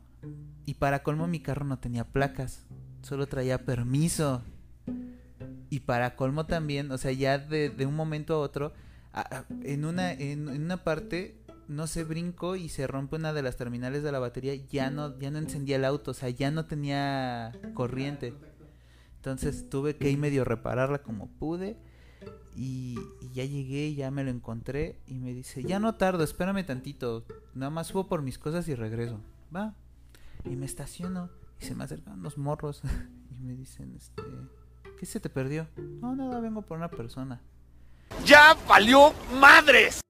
Y 0.66 0.74
para 0.74 1.02
colmo 1.02 1.26
mi 1.26 1.40
carro 1.40 1.64
no 1.64 1.78
tenía 1.78 2.04
placas, 2.04 2.64
solo 3.02 3.26
traía 3.26 3.64
permiso. 3.64 4.44
Y 5.70 5.80
para 5.80 6.16
colmo 6.16 6.46
también, 6.46 6.90
o 6.90 6.98
sea, 6.98 7.12
ya 7.12 7.38
de, 7.38 7.68
de 7.70 7.86
un 7.86 7.94
momento 7.94 8.34
a 8.34 8.38
otro, 8.38 8.72
a- 9.12 9.44
en, 9.62 9.84
una, 9.84 10.12
en, 10.12 10.48
una 10.48 10.82
parte, 10.84 11.36
no 11.68 11.86
sé, 11.86 12.04
brinco 12.04 12.56
y 12.56 12.68
se 12.68 12.86
rompe 12.86 13.16
una 13.16 13.32
de 13.32 13.42
las 13.42 13.56
terminales 13.56 14.02
de 14.02 14.12
la 14.12 14.18
batería, 14.18 14.54
ya 14.54 14.90
no, 14.90 15.18
ya 15.18 15.30
no 15.30 15.38
encendía 15.38 15.76
el 15.76 15.84
auto, 15.84 16.12
o 16.12 16.14
sea, 16.14 16.30
ya 16.30 16.50
no 16.50 16.64
tenía 16.64 17.52
corriente. 17.74 18.32
Entonces 19.16 19.68
tuve 19.68 19.96
que 19.96 20.10
ir 20.10 20.18
medio 20.18 20.44
repararla 20.44 21.02
como 21.02 21.26
pude. 21.26 21.76
Y, 22.56 22.98
y 23.20 23.30
ya 23.34 23.44
llegué, 23.44 23.94
ya 23.94 24.10
me 24.10 24.24
lo 24.24 24.30
encontré 24.30 24.98
y 25.06 25.14
me 25.20 25.32
dice, 25.32 25.62
ya 25.62 25.78
no 25.78 25.94
tardo, 25.94 26.24
espérame 26.24 26.64
tantito, 26.66 27.24
nada 27.54 27.70
más 27.70 27.86
subo 27.88 28.08
por 28.08 28.22
mis 28.22 28.36
cosas 28.38 28.66
y 28.68 28.74
regreso. 28.74 29.20
Va. 29.54 29.76
Y 30.44 30.56
me 30.56 30.66
estaciono 30.66 31.30
y 31.60 31.66
se 31.66 31.76
me 31.76 31.84
acercan 31.84 32.18
unos 32.18 32.36
morros 32.36 32.82
y 33.30 33.44
me 33.44 33.54
dicen, 33.54 33.94
este, 33.94 34.22
¿qué 34.98 35.06
se 35.06 35.20
te 35.20 35.28
perdió? 35.28 35.68
No, 35.76 36.16
nada, 36.16 36.40
vengo 36.40 36.62
por 36.62 36.76
una 36.76 36.90
persona. 36.90 37.40
¡Ya 38.24 38.54
valió 38.66 39.12
madres! 39.40 40.00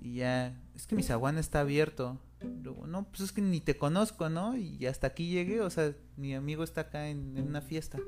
Y 0.00 0.16
ya, 0.16 0.60
es 0.74 0.86
que 0.86 0.94
mi 0.94 1.02
zaguán 1.02 1.38
está 1.38 1.60
abierto. 1.60 2.20
Luego, 2.62 2.86
no, 2.86 3.08
pues 3.08 3.22
es 3.22 3.32
que 3.32 3.40
ni 3.40 3.60
te 3.60 3.76
conozco, 3.76 4.28
¿no? 4.28 4.56
Y 4.56 4.86
hasta 4.86 5.06
aquí 5.06 5.30
llegué, 5.30 5.60
o 5.60 5.70
sea, 5.70 5.94
mi 6.16 6.34
amigo 6.34 6.62
está 6.62 6.82
acá 6.82 7.08
en, 7.08 7.36
en 7.36 7.48
una 7.48 7.62
fiesta. 7.62 7.98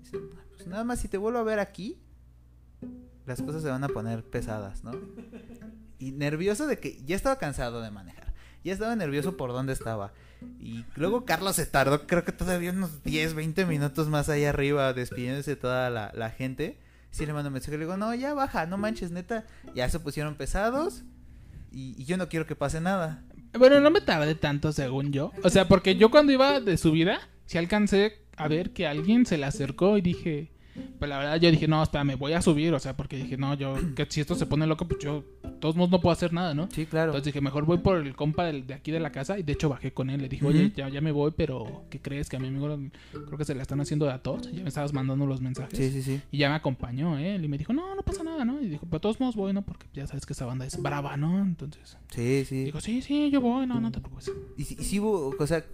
Dice, 0.00 0.18
pues 0.50 0.66
nada 0.66 0.84
más 0.84 1.00
si 1.00 1.08
te 1.08 1.18
vuelvo 1.18 1.38
a 1.38 1.42
ver 1.42 1.58
aquí, 1.58 2.00
las 3.26 3.42
cosas 3.42 3.62
se 3.62 3.70
van 3.70 3.84
a 3.84 3.88
poner 3.88 4.22
pesadas, 4.24 4.84
¿no? 4.84 4.92
Y 5.98 6.12
nervioso 6.12 6.66
de 6.66 6.78
que 6.78 7.02
ya 7.04 7.16
estaba 7.16 7.38
cansado 7.38 7.80
de 7.80 7.90
manejar. 7.90 8.23
Ya 8.64 8.72
estaba 8.72 8.96
nervioso 8.96 9.36
por 9.36 9.52
dónde 9.52 9.72
estaba. 9.72 10.12
Y 10.58 10.84
luego 10.96 11.24
Carlos 11.24 11.56
se 11.56 11.66
tardó, 11.66 12.06
creo 12.06 12.24
que 12.24 12.32
todavía 12.32 12.70
unos 12.70 13.02
10, 13.02 13.34
20 13.34 13.66
minutos 13.66 14.08
más 14.08 14.28
allá 14.28 14.50
arriba, 14.50 14.92
despidiéndose 14.92 15.52
de 15.52 15.56
toda 15.56 15.90
la, 15.90 16.12
la 16.14 16.30
gente. 16.30 16.78
Sí 17.10 17.26
le 17.26 17.32
mando 17.32 17.48
un 17.48 17.54
mensaje, 17.54 17.78
le 17.78 17.84
digo, 17.84 17.96
no, 17.96 18.14
ya 18.14 18.34
baja, 18.34 18.66
no 18.66 18.76
manches, 18.76 19.10
neta, 19.12 19.44
ya 19.74 19.88
se 19.88 20.00
pusieron 20.00 20.34
pesados 20.34 21.04
y, 21.70 21.94
y 21.96 22.04
yo 22.06 22.16
no 22.16 22.28
quiero 22.28 22.46
que 22.46 22.56
pase 22.56 22.80
nada. 22.80 23.22
Bueno, 23.56 23.78
no 23.80 23.90
me 23.90 24.00
tardé 24.00 24.34
tanto 24.34 24.72
según 24.72 25.12
yo. 25.12 25.30
O 25.44 25.50
sea, 25.50 25.68
porque 25.68 25.94
yo 25.94 26.10
cuando 26.10 26.32
iba 26.32 26.60
de 26.60 26.76
subida, 26.76 27.20
sí 27.46 27.58
alcancé 27.58 28.24
a 28.36 28.48
ver 28.48 28.72
que 28.72 28.86
alguien 28.86 29.26
se 29.26 29.38
le 29.38 29.46
acercó 29.46 29.96
y 29.96 30.00
dije... 30.00 30.53
Pues 30.98 31.08
la 31.08 31.18
verdad 31.18 31.36
yo 31.40 31.50
dije, 31.50 31.68
no, 31.68 31.82
espera, 31.82 32.04
me 32.04 32.14
voy 32.16 32.32
a 32.32 32.42
subir. 32.42 32.72
O 32.74 32.78
sea, 32.78 32.96
porque 32.96 33.16
dije, 33.16 33.36
no, 33.36 33.54
yo... 33.54 33.74
Que 33.94 34.06
si 34.08 34.20
esto 34.20 34.34
se 34.34 34.46
pone 34.46 34.66
loco, 34.66 34.86
pues 34.88 35.00
yo... 35.02 35.24
De 35.42 35.50
todos 35.60 35.76
modos 35.76 35.90
no 35.92 36.00
puedo 36.00 36.12
hacer 36.12 36.32
nada, 36.32 36.52
¿no? 36.52 36.68
Sí, 36.70 36.84
claro. 36.84 37.12
Entonces 37.12 37.26
dije, 37.32 37.40
mejor 37.40 37.64
voy 37.64 37.78
por 37.78 37.96
el 37.98 38.14
compa 38.14 38.44
del- 38.44 38.66
de 38.66 38.74
aquí 38.74 38.90
de 38.90 39.00
la 39.00 39.10
casa. 39.12 39.38
Y 39.38 39.42
de 39.44 39.52
hecho 39.54 39.68
bajé 39.68 39.92
con 39.92 40.10
él. 40.10 40.20
Le 40.20 40.28
dije, 40.28 40.44
oye, 40.44 40.72
ya, 40.76 40.88
ya 40.90 41.00
me 41.00 41.10
voy, 41.12 41.32
pero 41.36 41.84
¿qué 41.90 42.00
crees? 42.00 42.28
Que 42.28 42.36
a 42.36 42.38
mi 42.40 42.48
amigo 42.48 42.76
creo 43.12 43.38
que 43.38 43.44
se 43.44 43.54
le 43.54 43.62
están 43.62 43.80
haciendo 43.80 44.04
de 44.06 44.12
a 44.12 44.18
todos. 44.22 44.50
Ya 44.52 44.62
me 44.62 44.68
estabas 44.68 44.92
mandando 44.92 45.26
los 45.26 45.40
mensajes. 45.40 45.78
Sí, 45.78 45.90
sí, 45.90 46.02
sí. 46.02 46.20
Y 46.30 46.38
ya 46.38 46.48
me 46.50 46.56
acompañó 46.56 47.16
él 47.18 47.44
y 47.44 47.48
me 47.48 47.56
dijo, 47.56 47.72
no, 47.72 47.94
no 47.94 48.02
pasa 48.02 48.22
nada, 48.24 48.44
¿no? 48.44 48.60
Y 48.60 48.68
dijo, 48.68 48.84
pero 48.86 48.98
de 48.98 49.00
todos 49.02 49.20
modos 49.20 49.36
voy, 49.36 49.52
¿no? 49.52 49.62
Porque 49.62 49.86
ya 49.94 50.06
sabes 50.06 50.26
que 50.26 50.32
esa 50.34 50.44
banda 50.44 50.66
es 50.66 50.80
brava, 50.82 51.16
¿no? 51.16 51.40
Entonces, 51.40 51.96
Sí, 52.10 52.44
sí. 52.46 52.64
dijo, 52.64 52.80
sí, 52.80 53.00
sí, 53.00 53.30
yo 53.30 53.40
voy, 53.40 53.66
no, 53.66 53.80
no 53.80 53.90
te 53.90 54.00
preocupes. 54.00 54.30
Y, 54.58 54.64
sí- 54.64 54.76
y 54.78 54.84
sí 54.84 55.00
hubo, 55.00 55.34
o 55.38 55.46
sea, 55.46 55.64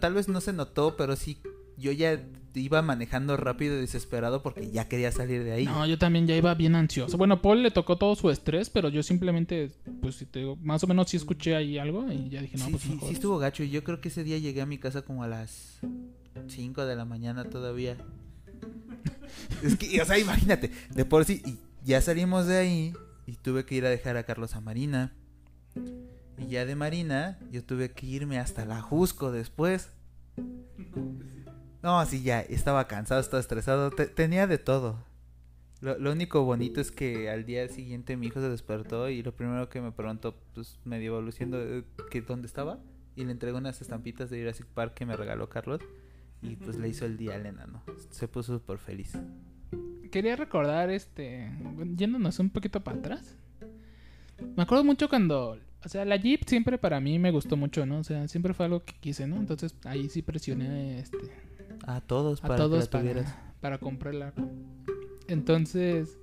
tal 0.00 0.14
vez 0.14 0.28
no 0.28 0.40
se 0.40 0.52
notó, 0.52 0.96
pero 0.96 1.14
sí, 1.14 1.38
yo 1.76 1.92
ya 1.92 2.20
iba 2.54 2.80
manejando 2.82 3.36
rápido 3.36 3.76
y 3.76 3.80
desesperado 3.80 4.42
porque 4.42 4.70
ya 4.70 4.88
quería 4.88 5.12
salir 5.12 5.44
de 5.44 5.52
ahí. 5.52 5.64
No, 5.66 5.86
yo 5.86 5.98
también 5.98 6.26
ya 6.26 6.36
iba 6.36 6.54
bien 6.54 6.74
ansioso. 6.74 7.16
Bueno, 7.18 7.42
Paul 7.42 7.62
le 7.62 7.70
tocó 7.70 7.96
todo 7.96 8.14
su 8.16 8.30
estrés, 8.30 8.70
pero 8.70 8.88
yo 8.88 9.02
simplemente, 9.02 9.70
pues, 10.00 10.16
si 10.16 10.26
te 10.26 10.40
digo, 10.40 10.56
más 10.56 10.82
o 10.82 10.86
menos 10.86 11.10
sí 11.10 11.16
escuché 11.16 11.54
ahí 11.54 11.78
algo 11.78 12.10
y 12.10 12.30
ya 12.30 12.40
dije, 12.40 12.56
no, 12.56 12.66
sí, 12.66 12.70
pues 12.70 12.82
sí, 12.82 12.90
mejor. 12.90 13.08
sí 13.08 13.14
estuvo 13.14 13.38
gacho. 13.38 13.62
Y 13.62 13.70
yo 13.70 13.84
creo 13.84 14.00
que 14.00 14.08
ese 14.08 14.24
día 14.24 14.38
llegué 14.38 14.62
a 14.62 14.66
mi 14.66 14.78
casa 14.78 15.02
como 15.02 15.22
a 15.22 15.28
las 15.28 15.80
5 16.48 16.86
de 16.86 16.96
la 16.96 17.04
mañana 17.04 17.44
todavía. 17.44 17.96
es 19.62 19.76
que, 19.76 20.00
o 20.00 20.04
sea, 20.04 20.18
imagínate, 20.18 20.70
de 20.94 21.04
por 21.04 21.24
sí, 21.24 21.42
y 21.44 21.58
ya 21.84 22.00
salimos 22.00 22.46
de 22.46 22.56
ahí 22.56 22.92
y 23.26 23.34
tuve 23.34 23.64
que 23.64 23.74
ir 23.74 23.84
a 23.84 23.90
dejar 23.90 24.16
a 24.16 24.24
Carlos 24.24 24.54
a 24.54 24.60
Marina. 24.60 25.12
Y 26.38 26.48
ya 26.48 26.64
de 26.64 26.74
Marina, 26.74 27.38
yo 27.50 27.64
tuve 27.64 27.92
que 27.92 28.06
irme 28.06 28.38
hasta 28.38 28.64
la 28.64 28.80
Jusco 28.80 29.32
después. 29.32 29.90
No, 31.82 32.04
sí, 32.06 32.22
ya, 32.22 32.40
estaba 32.40 32.88
cansado, 32.88 33.20
estaba 33.20 33.40
estresado, 33.40 33.90
te- 33.90 34.06
tenía 34.06 34.46
de 34.46 34.58
todo. 34.58 34.98
Lo, 35.80 35.98
lo 35.98 36.12
único 36.12 36.42
bonito 36.44 36.80
es 36.80 36.90
que 36.90 37.28
al 37.30 37.44
día 37.44 37.68
siguiente 37.68 38.16
mi 38.16 38.26
hijo 38.28 38.40
se 38.40 38.48
despertó 38.48 39.08
y 39.10 39.22
lo 39.22 39.34
primero 39.36 39.68
que 39.68 39.80
me 39.80 39.92
preguntó, 39.92 40.34
pues 40.54 40.80
medio 40.84 41.12
evolucionando, 41.12 41.60
eh, 41.62 41.84
que 42.10 42.22
dónde 42.22 42.46
estaba. 42.46 42.78
Y 43.14 43.24
le 43.24 43.32
entregó 43.32 43.58
unas 43.58 43.80
estampitas 43.80 44.30
de 44.30 44.40
Jurassic 44.40 44.66
Park 44.66 44.94
que 44.94 45.06
me 45.06 45.16
regaló 45.16 45.48
Carlos. 45.48 45.80
Y 46.42 46.56
pues 46.56 46.76
le 46.76 46.88
hizo 46.88 47.06
el 47.06 47.16
día 47.16 47.34
al 47.34 47.46
enano. 47.46 47.82
Se 48.10 48.28
puso 48.28 48.54
súper 48.58 48.78
feliz. 48.78 49.12
Quería 50.10 50.36
recordar, 50.36 50.90
este, 50.90 51.50
yéndonos 51.96 52.38
un 52.38 52.50
poquito 52.50 52.82
para 52.84 52.98
atrás. 52.98 53.36
Me 54.54 54.62
acuerdo 54.62 54.84
mucho 54.84 55.08
cuando, 55.08 55.58
o 55.84 55.88
sea, 55.88 56.04
la 56.04 56.16
Jeep 56.16 56.42
siempre 56.46 56.76
para 56.78 57.00
mí 57.00 57.18
me 57.18 57.30
gustó 57.30 57.56
mucho, 57.56 57.86
¿no? 57.86 57.98
O 58.00 58.04
sea, 58.04 58.28
siempre 58.28 58.52
fue 58.54 58.66
algo 58.66 58.84
que 58.84 58.94
quise, 59.00 59.26
¿no? 59.26 59.36
Entonces 59.36 59.74
ahí 59.84 60.08
sí 60.10 60.20
presioné, 60.22 60.98
este, 61.00 61.16
A 61.86 62.00
todos 62.00 62.42
a 62.44 62.48
para 62.48 62.56
todos 62.56 62.88
que 62.88 62.96
la 62.96 63.00
tuvieras. 63.02 63.32
para, 63.32 63.60
para 63.60 63.78
comprarla. 63.78 64.32
¿no? 64.36 64.48
Entonces, 65.28 66.18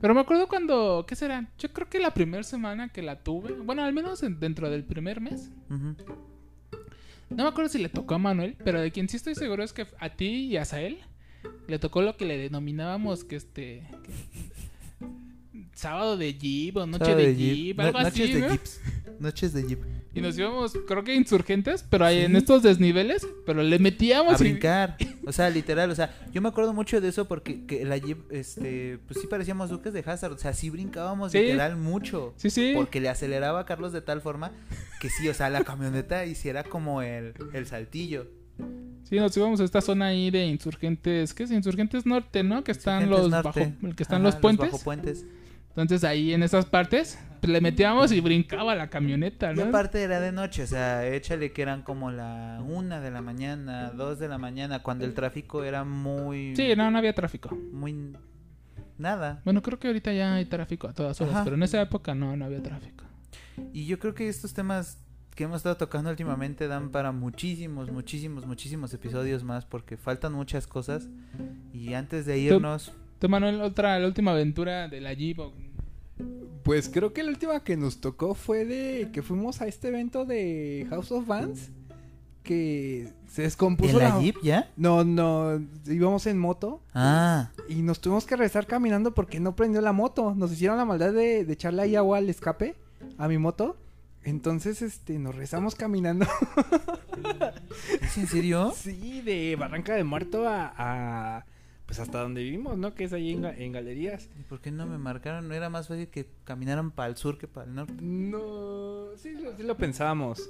pero 0.00 0.14
me 0.14 0.20
acuerdo 0.20 0.48
cuando, 0.48 1.04
¿qué 1.06 1.16
será? 1.16 1.48
Yo 1.58 1.72
creo 1.72 1.88
que 1.88 1.98
la 1.98 2.12
primera 2.14 2.42
semana 2.42 2.88
que 2.88 3.02
la 3.02 3.22
tuve, 3.22 3.52
bueno, 3.52 3.82
al 3.84 3.92
menos 3.92 4.22
en- 4.22 4.38
dentro 4.40 4.68
del 4.70 4.84
primer 4.84 5.20
mes, 5.20 5.50
no 7.30 7.44
me 7.44 7.48
acuerdo 7.48 7.68
si 7.70 7.78
le 7.78 7.88
tocó 7.88 8.14
a 8.14 8.18
Manuel, 8.18 8.56
pero 8.64 8.80
de 8.80 8.90
quien 8.90 9.08
sí 9.08 9.16
estoy 9.16 9.34
seguro 9.34 9.62
es 9.64 9.72
que 9.72 9.86
a 9.98 10.10
ti 10.10 10.26
y 10.46 10.56
a 10.58 10.64
Sael 10.64 10.98
le 11.66 11.78
tocó 11.78 12.02
lo 12.02 12.16
que 12.16 12.24
le 12.26 12.36
denominábamos 12.36 13.24
que 13.24 13.36
este 13.36 13.88
que- 14.02 15.06
sábado 15.74 16.16
de 16.16 16.34
Jeep 16.34 16.76
o 16.76 16.86
noche 16.86 17.04
Sábado 17.06 17.20
de, 17.22 17.34
Jeep. 17.36 17.54
Jeep, 17.56 17.76
No- 17.78 17.82
algo 17.84 17.98
Noches 18.00 18.20
así, 18.20 18.32
de 18.34 18.40
¿no? 18.40 18.48
Jeeps. 18.50 18.80
Noches 19.18 19.52
de 19.54 19.62
Jeep. 19.66 19.80
Y 20.14 20.20
nos 20.20 20.36
íbamos, 20.36 20.72
creo 20.86 21.02
que 21.04 21.14
insurgentes, 21.14 21.84
pero 21.88 22.04
ahí 22.04 22.20
en 22.20 22.36
estos 22.36 22.62
desniveles, 22.62 23.26
pero 23.46 23.62
le 23.62 23.76
A 23.76 23.78
metíamos 23.78 24.40
y- 24.40 24.44
brincar. 24.44 24.96
O 25.24 25.30
sea, 25.30 25.48
literal, 25.50 25.88
o 25.90 25.94
sea, 25.94 26.12
yo 26.32 26.42
me 26.42 26.48
acuerdo 26.48 26.72
mucho 26.74 27.00
de 27.00 27.08
eso 27.08 27.26
porque 27.28 27.64
que 27.64 27.84
la 27.84 27.94
este, 28.30 28.98
pues 29.06 29.20
sí 29.20 29.28
parecíamos 29.28 29.70
duques 29.70 29.92
de 29.92 30.00
Hazard, 30.04 30.32
o 30.32 30.38
sea, 30.38 30.52
sí 30.52 30.68
brincábamos 30.68 31.30
Sí. 31.30 31.38
literal 31.38 31.76
mucho. 31.76 32.34
Sí, 32.36 32.50
sí. 32.50 32.72
Porque 32.74 33.00
le 33.00 33.08
aceleraba 33.08 33.60
a 33.60 33.64
Carlos 33.64 33.92
de 33.92 34.00
tal 34.00 34.20
forma 34.20 34.50
que 35.00 35.08
sí, 35.10 35.28
o 35.28 35.34
sea, 35.34 35.48
la 35.48 35.62
camioneta 35.62 36.26
hiciera 36.26 36.64
como 36.64 37.02
el, 37.02 37.34
el 37.52 37.66
saltillo. 37.66 38.26
Sí, 39.04 39.16
nos 39.16 39.36
íbamos 39.36 39.60
a 39.60 39.64
esta 39.64 39.80
zona 39.80 40.06
ahí 40.06 40.30
de 40.32 40.44
insurgentes, 40.46 41.34
¿qué 41.34 41.44
es? 41.44 41.50
Insurgentes 41.52 42.04
Norte, 42.04 42.42
¿no? 42.42 42.64
Que 42.64 42.72
están 42.72 43.08
los 43.08 43.30
Norte. 43.30 43.72
bajo, 43.80 43.94
que 43.96 44.02
están 44.02 44.22
Ajá, 44.22 44.24
los 44.24 44.36
puentes. 44.36 44.72
bajopuentes. 44.72 45.24
Entonces 45.76 46.04
ahí 46.04 46.34
en 46.34 46.42
esas 46.42 46.66
partes 46.66 47.18
pues, 47.40 47.50
le 47.50 47.60
metíamos 47.60 48.12
y 48.12 48.20
brincaba 48.20 48.74
la 48.74 48.88
camioneta, 48.88 49.52
Y 49.52 49.56
¿no? 49.56 49.64
aparte 49.64 50.02
era 50.02 50.20
de 50.20 50.30
noche, 50.30 50.62
o 50.64 50.66
sea, 50.66 51.06
échale 51.08 51.52
que 51.52 51.62
eran 51.62 51.82
como 51.82 52.10
la 52.10 52.62
una 52.66 53.00
de 53.00 53.10
la 53.10 53.22
mañana, 53.22 53.90
dos 53.90 54.18
de 54.18 54.28
la 54.28 54.38
mañana, 54.38 54.82
cuando 54.82 55.04
el 55.04 55.14
tráfico 55.14 55.64
era 55.64 55.84
muy... 55.84 56.54
Sí, 56.54 56.74
no, 56.76 56.90
no 56.90 56.98
había 56.98 57.14
tráfico. 57.14 57.56
Muy... 57.72 58.16
Nada. 58.98 59.40
Bueno, 59.44 59.62
creo 59.62 59.78
que 59.78 59.88
ahorita 59.88 60.12
ya 60.12 60.34
hay 60.34 60.44
tráfico 60.44 60.86
a 60.86 60.92
todas 60.92 61.20
horas, 61.20 61.34
Ajá. 61.34 61.44
pero 61.44 61.56
en 61.56 61.62
esa 61.62 61.80
época 61.80 62.14
no, 62.14 62.36
no 62.36 62.44
había 62.44 62.62
tráfico. 62.62 63.04
Y 63.72 63.86
yo 63.86 63.98
creo 63.98 64.14
que 64.14 64.28
estos 64.28 64.54
temas 64.54 64.98
que 65.34 65.44
hemos 65.44 65.58
estado 65.58 65.76
tocando 65.76 66.10
últimamente 66.10 66.68
dan 66.68 66.90
para 66.90 67.10
muchísimos, 67.10 67.90
muchísimos, 67.90 68.46
muchísimos 68.46 68.92
episodios 68.92 69.42
más 69.42 69.64
porque 69.64 69.96
faltan 69.96 70.34
muchas 70.34 70.66
cosas. 70.66 71.08
Y 71.72 71.94
antes 71.94 72.26
de 72.26 72.38
irnos, 72.38 72.92
Tú, 73.22 73.28
Manuel, 73.28 73.60
otra, 73.62 74.00
la 74.00 74.06
última 74.08 74.32
aventura 74.32 74.88
de 74.88 75.00
la 75.00 75.12
Jeep. 75.14 75.38
o- 75.38 75.52
Pues 76.64 76.88
creo 76.88 77.12
que 77.12 77.22
la 77.22 77.30
última 77.30 77.62
que 77.62 77.76
nos 77.76 78.00
tocó 78.00 78.34
fue 78.34 78.64
de 78.64 79.10
que 79.12 79.22
fuimos 79.22 79.60
a 79.62 79.68
este 79.68 79.88
evento 79.88 80.24
de 80.24 80.88
House 80.90 81.12
of 81.12 81.24
Vans 81.28 81.70
que 82.42 83.12
se 83.28 83.42
descompuso 83.42 84.00
¿en 84.00 84.08
la 84.08 84.18
Jeep 84.20 84.34
ya? 84.42 84.68
No, 84.76 85.04
no, 85.04 85.62
íbamos 85.86 86.26
en 86.26 86.36
moto 86.36 86.80
Ah, 86.94 87.50
y 87.68 87.76
nos 87.82 88.00
tuvimos 88.00 88.26
que 88.26 88.34
regresar 88.34 88.66
caminando 88.66 89.14
porque 89.14 89.38
no 89.38 89.54
prendió 89.54 89.80
la 89.82 89.92
moto. 89.92 90.34
Nos 90.34 90.50
hicieron 90.50 90.76
la 90.76 90.84
maldad 90.84 91.12
de, 91.12 91.44
de 91.44 91.52
echarle 91.52 91.82
ahí 91.82 91.94
agua 91.94 92.18
al 92.18 92.28
escape 92.28 92.74
a 93.18 93.28
mi 93.28 93.38
moto. 93.38 93.76
Entonces, 94.24 94.82
este, 94.82 95.16
nos 95.20 95.36
regresamos 95.36 95.76
caminando. 95.76 96.26
¿es 98.00 98.18
en 98.18 98.26
serio? 98.26 98.72
sí, 98.76 99.20
de 99.22 99.54
Barranca 99.56 99.94
de 99.94 100.02
Muerto 100.04 100.48
a, 100.48 100.72
a, 100.76 101.44
pues 101.92 102.00
hasta 102.00 102.22
donde 102.22 102.42
vivimos, 102.42 102.78
¿no? 102.78 102.94
Que 102.94 103.04
es 103.04 103.12
ahí 103.12 103.32
en, 103.32 103.42
ga- 103.42 103.54
en 103.54 103.70
galerías. 103.70 104.30
¿Y 104.40 104.44
por 104.44 104.62
qué 104.62 104.70
no 104.70 104.86
me 104.86 104.96
marcaron? 104.96 105.46
¿No 105.46 105.52
era 105.52 105.68
más 105.68 105.88
fácil 105.88 106.08
que 106.08 106.26
caminaran 106.44 106.90
para 106.90 107.10
el 107.10 107.16
sur 107.16 107.36
que 107.36 107.46
para 107.48 107.66
el 107.66 107.74
norte? 107.74 107.92
No, 108.00 109.08
sí, 109.18 109.34
lo- 109.34 109.54
sí 109.54 109.62
lo 109.62 109.76
pensábamos. 109.76 110.48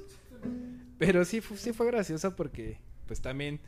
Pero 0.99 1.25
sí, 1.25 1.41
sí 1.57 1.73
fue 1.73 1.87
gracioso 1.89 2.37
porque, 2.37 2.79
pues 3.09 3.21
también, 3.21 3.59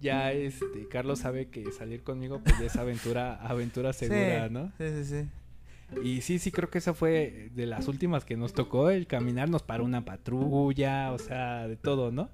ya 0.00 0.32
este, 0.32 0.88
Carlos 0.90 1.20
sabe 1.20 1.46
que 1.46 1.70
salir 1.70 2.02
conmigo, 2.02 2.40
pues 2.42 2.58
ya 2.58 2.66
es 2.66 2.74
aventura, 2.74 3.34
aventura 3.48 3.92
segura, 3.92 4.48
Sí, 4.48 4.52
¿no? 4.54 4.72
Sí, 4.76 4.88
sí, 4.88 5.04
sí. 5.04 6.00
Y 6.02 6.22
sí, 6.22 6.40
sí, 6.40 6.50
creo 6.50 6.70
que 6.70 6.78
esa 6.78 6.92
fue 6.92 7.50
de 7.54 7.66
las 7.66 7.86
últimas 7.86 8.24
que 8.24 8.36
nos 8.36 8.52
tocó, 8.52 8.90
el 8.90 9.06
caminar, 9.06 9.48
nos 9.48 9.62
paró 9.62 9.84
una 9.84 10.04
patrulla, 10.04 11.12
o 11.12 11.20
sea, 11.20 11.68
de 11.68 11.76
todo, 11.76 12.10
¿no? 12.10 12.30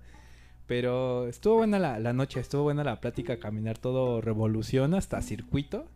Pero 0.68 1.26
estuvo 1.26 1.56
buena 1.56 1.78
la, 1.78 1.98
la 1.98 2.12
noche, 2.12 2.40
estuvo 2.40 2.64
buena 2.64 2.84
la 2.84 3.00
plática, 3.00 3.40
caminar 3.40 3.78
todo 3.78 4.20
revolución 4.20 4.92
hasta 4.94 5.22
circuito 5.22 5.86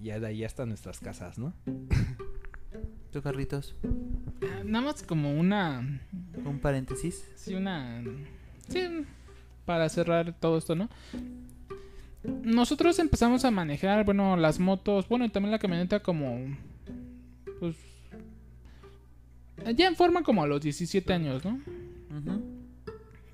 y 0.00 0.04
ya 0.06 0.20
de 0.20 0.28
ahí 0.28 0.44
hasta 0.44 0.64
nuestras 0.64 1.00
casas, 1.00 1.38
¿no? 1.38 1.52
¿Tú, 3.12 3.20
Carlitos? 3.20 3.74
Ah, 4.42 4.62
Nada 4.64 4.84
más 4.84 5.02
como 5.02 5.34
una. 5.38 6.00
Un 6.44 6.60
paréntesis. 6.60 7.28
Sí, 7.34 7.54
una. 7.54 8.02
Sí, 8.68 9.04
para 9.66 9.88
cerrar 9.88 10.32
todo 10.38 10.56
esto, 10.56 10.76
¿no? 10.76 10.88
Nosotros 12.22 13.00
empezamos 13.00 13.44
a 13.44 13.50
manejar, 13.50 14.04
bueno, 14.04 14.36
las 14.36 14.60
motos, 14.60 15.08
bueno, 15.08 15.24
y 15.24 15.30
también 15.30 15.50
la 15.50 15.58
camioneta 15.58 16.00
como. 16.00 16.56
Pues. 17.58 17.76
Ya 19.76 19.88
en 19.88 19.96
forma 19.96 20.22
como 20.22 20.44
a 20.44 20.46
los 20.46 20.60
17 20.62 21.12
años, 21.12 21.44
¿no? 21.44 21.60
Ujú. 22.16 22.61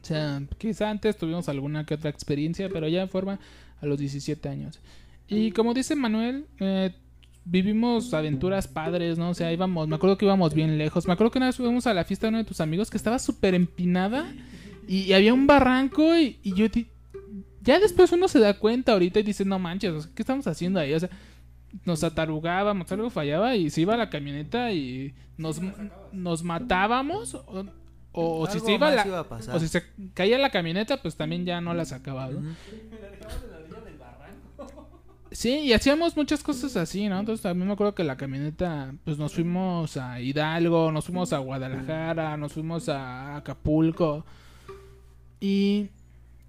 O 0.09 0.15
sea, 0.15 0.43
quizá 0.57 0.89
antes 0.89 1.19
tuvimos 1.19 1.51
alguna 1.51 1.85
que 1.85 1.93
otra 1.93 2.09
experiencia, 2.09 2.71
pero 2.71 2.89
ya 2.89 3.07
forma 3.09 3.39
a 3.83 3.85
los 3.87 3.99
17 3.99 4.49
años. 4.49 4.81
Y 5.29 5.51
como 5.53 5.75
dice 5.75 5.95
Manuel, 5.95 6.47
eh, 6.61 6.95
vivimos 7.45 8.15
aventuras 8.15 8.67
padres, 8.69 9.19
¿no? 9.19 9.29
O 9.29 9.35
sea, 9.35 9.53
íbamos, 9.53 9.87
me 9.87 9.97
acuerdo 9.97 10.17
que 10.17 10.25
íbamos 10.25 10.55
bien 10.55 10.79
lejos. 10.79 11.07
Me 11.07 11.13
acuerdo 11.13 11.31
que 11.31 11.39
una 11.39 11.47
vez 11.49 11.57
fuimos 11.57 11.87
a 11.87 11.93
la 11.93 12.05
fiesta 12.05 12.27
de 12.27 12.31
uno 12.31 12.39
de 12.39 12.45
tus 12.45 12.63
amigos 12.63 12.89
que 12.91 12.97
estaba 12.97 13.19
súper 13.19 13.55
empinada 13.55 14.33
y, 14.89 15.13
había 15.13 15.35
un 15.35 15.47
barranco 15.47 16.17
y, 16.17 16.39
y 16.43 16.55
yo... 16.55 16.69
di- 16.71 16.87
Ya 17.63 17.79
después 17.79 18.11
uno 18.13 18.29
se 18.29 18.39
da 18.39 18.55
cuenta 18.59 18.93
ahorita 18.93 19.21
y 19.21 19.25
dice, 19.25 19.45
no 19.45 19.59
manches, 19.59 20.07
¿qué 20.15 20.23
estamos 20.23 20.47
haciendo 20.47 20.81
ahí? 20.81 20.95
O 20.95 21.01
sea, 21.01 21.11
nos 21.85 22.03
atarugábamos, 22.03 22.91
algo 22.93 23.11
fallaba 23.11 23.55
y 23.57 23.69
se 23.69 23.83
iba 23.83 23.95
la 23.99 24.09
camioneta 24.09 24.73
y 24.73 25.13
nos, 25.37 25.61
nos 26.13 26.43
matábamos 26.43 27.37
o 28.13 28.47
si 28.47 28.61
se 28.61 28.73
iba 28.73 28.91
la, 28.91 29.07
iba 29.07 29.21
a 29.21 29.29
pasar. 29.29 29.55
o 29.55 29.61
si 29.61 29.69
se 29.69 29.83
caía 30.15 30.39
la 30.39 30.51
camioneta, 30.51 31.01
pues 31.01 31.17
también 31.17 31.45
ya 31.45 31.61
no 31.61 31.75
la 31.75 31.85
sacaba. 31.85 32.31
Sí, 35.31 35.59
y 35.59 35.73
hacíamos 35.75 36.17
muchas 36.17 36.43
cosas 36.43 36.75
así, 36.77 37.07
¿no? 37.07 37.21
Entonces 37.21 37.43
también 37.43 37.67
me 37.67 37.75
acuerdo 37.75 37.95
que 37.95 38.03
la 38.03 38.17
camioneta, 38.17 38.95
pues 39.05 39.19
nos 39.19 39.35
fuimos 39.35 39.97
a 39.99 40.21
Hidalgo, 40.21 40.91
nos 40.91 41.05
fuimos 41.05 41.33
a 41.35 41.39
Guadalajara, 41.39 42.37
nos 42.39 42.55
fuimos 42.55 42.89
a 42.89 43.37
Acapulco. 43.37 44.25
Y, 45.39 45.91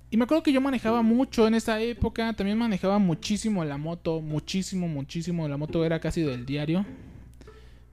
y 0.10 0.18
me 0.18 0.24
acuerdo 0.24 0.44
que 0.44 0.54
yo 0.54 0.62
manejaba 0.62 1.02
mucho 1.02 1.46
en 1.46 1.56
esa 1.56 1.82
época, 1.82 2.32
también 2.34 2.58
manejaba 2.58 3.00
muchísimo 3.00 3.66
la 3.66 3.78
moto, 3.78 4.22
muchísimo, 4.22 4.88
muchísimo. 4.88 5.48
La 5.50 5.58
moto 5.58 5.84
era 5.84 6.00
casi 6.00 6.22
del 6.22 6.46
diario. 6.46 6.86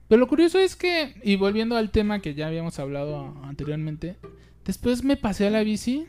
Pero 0.07 0.19
lo 0.19 0.27
curioso 0.27 0.59
es 0.59 0.75
que, 0.75 1.15
y 1.23 1.35
volviendo 1.35 1.75
al 1.75 1.91
tema 1.91 2.19
que 2.19 2.33
ya 2.33 2.47
habíamos 2.47 2.79
hablado 2.79 3.35
anteriormente, 3.43 4.15
después 4.65 5.03
me 5.03 5.17
pasé 5.17 5.47
a 5.47 5.49
la 5.51 5.63
bici 5.63 6.05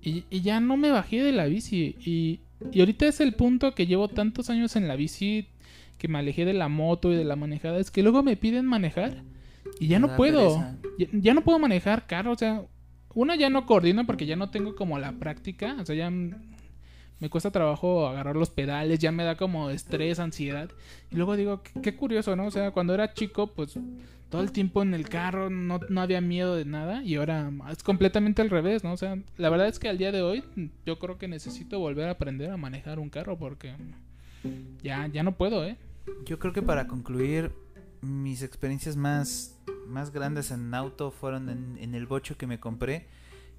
y, 0.00 0.24
y 0.30 0.40
ya 0.42 0.60
no 0.60 0.76
me 0.76 0.90
bajé 0.90 1.22
de 1.22 1.32
la 1.32 1.46
bici. 1.46 1.96
Y, 2.04 2.40
y 2.70 2.80
ahorita 2.80 3.06
es 3.06 3.20
el 3.20 3.34
punto 3.34 3.74
que 3.74 3.86
llevo 3.86 4.08
tantos 4.08 4.50
años 4.50 4.76
en 4.76 4.86
la 4.86 4.96
bici, 4.96 5.48
que 5.98 6.08
me 6.08 6.18
alejé 6.18 6.44
de 6.44 6.52
la 6.52 6.68
moto 6.68 7.12
y 7.12 7.16
de 7.16 7.24
la 7.24 7.36
manejada, 7.36 7.78
es 7.78 7.90
que 7.90 8.02
luego 8.02 8.22
me 8.22 8.36
piden 8.36 8.66
manejar 8.66 9.22
y 9.78 9.86
ya 9.88 9.98
no 9.98 10.16
puedo. 10.16 10.64
Ya, 10.98 11.06
ya 11.12 11.34
no 11.34 11.42
puedo 11.42 11.58
manejar 11.58 12.06
carro, 12.06 12.32
o 12.32 12.36
sea, 12.36 12.64
uno 13.14 13.34
ya 13.34 13.50
no 13.50 13.66
coordina 13.66 14.04
porque 14.04 14.26
ya 14.26 14.36
no 14.36 14.50
tengo 14.50 14.74
como 14.74 14.98
la 14.98 15.12
práctica, 15.12 15.76
o 15.80 15.86
sea, 15.86 15.94
ya 15.94 16.10
me 17.22 17.30
cuesta 17.30 17.52
trabajo 17.52 18.08
agarrar 18.08 18.34
los 18.34 18.50
pedales, 18.50 18.98
ya 18.98 19.12
me 19.12 19.22
da 19.22 19.36
como 19.36 19.70
estrés, 19.70 20.18
ansiedad. 20.18 20.68
Y 21.08 21.14
luego 21.14 21.36
digo, 21.36 21.62
qué, 21.80 21.94
curioso, 21.94 22.34
¿no? 22.34 22.46
O 22.46 22.50
sea, 22.50 22.72
cuando 22.72 22.94
era 22.94 23.14
chico, 23.14 23.46
pues 23.46 23.78
todo 24.28 24.42
el 24.42 24.50
tiempo 24.50 24.82
en 24.82 24.92
el 24.92 25.08
carro, 25.08 25.48
no, 25.48 25.78
no 25.88 26.00
había 26.00 26.20
miedo 26.20 26.56
de 26.56 26.64
nada 26.64 27.04
y 27.04 27.14
ahora 27.14 27.48
es 27.70 27.84
completamente 27.84 28.42
al 28.42 28.50
revés, 28.50 28.82
¿no? 28.82 28.92
O 28.92 28.96
sea, 28.96 29.16
la 29.36 29.50
verdad 29.50 29.68
es 29.68 29.78
que 29.78 29.88
al 29.88 29.98
día 29.98 30.10
de 30.10 30.20
hoy 30.20 30.42
yo 30.84 30.98
creo 30.98 31.16
que 31.16 31.28
necesito 31.28 31.78
volver 31.78 32.08
a 32.08 32.12
aprender 32.12 32.50
a 32.50 32.56
manejar 32.56 32.98
un 32.98 33.08
carro 33.08 33.38
porque 33.38 33.72
ya, 34.82 35.06
ya 35.06 35.22
no 35.22 35.36
puedo, 35.36 35.64
¿eh? 35.64 35.76
Yo 36.24 36.40
creo 36.40 36.52
que 36.52 36.62
para 36.62 36.88
concluir, 36.88 37.52
mis 38.00 38.42
experiencias 38.42 38.96
más, 38.96 39.56
más 39.86 40.10
grandes 40.10 40.50
en 40.50 40.74
auto 40.74 41.12
fueron 41.12 41.48
en, 41.48 41.78
en 41.78 41.94
el 41.94 42.08
bocho 42.08 42.36
que 42.36 42.48
me 42.48 42.58
compré. 42.58 43.06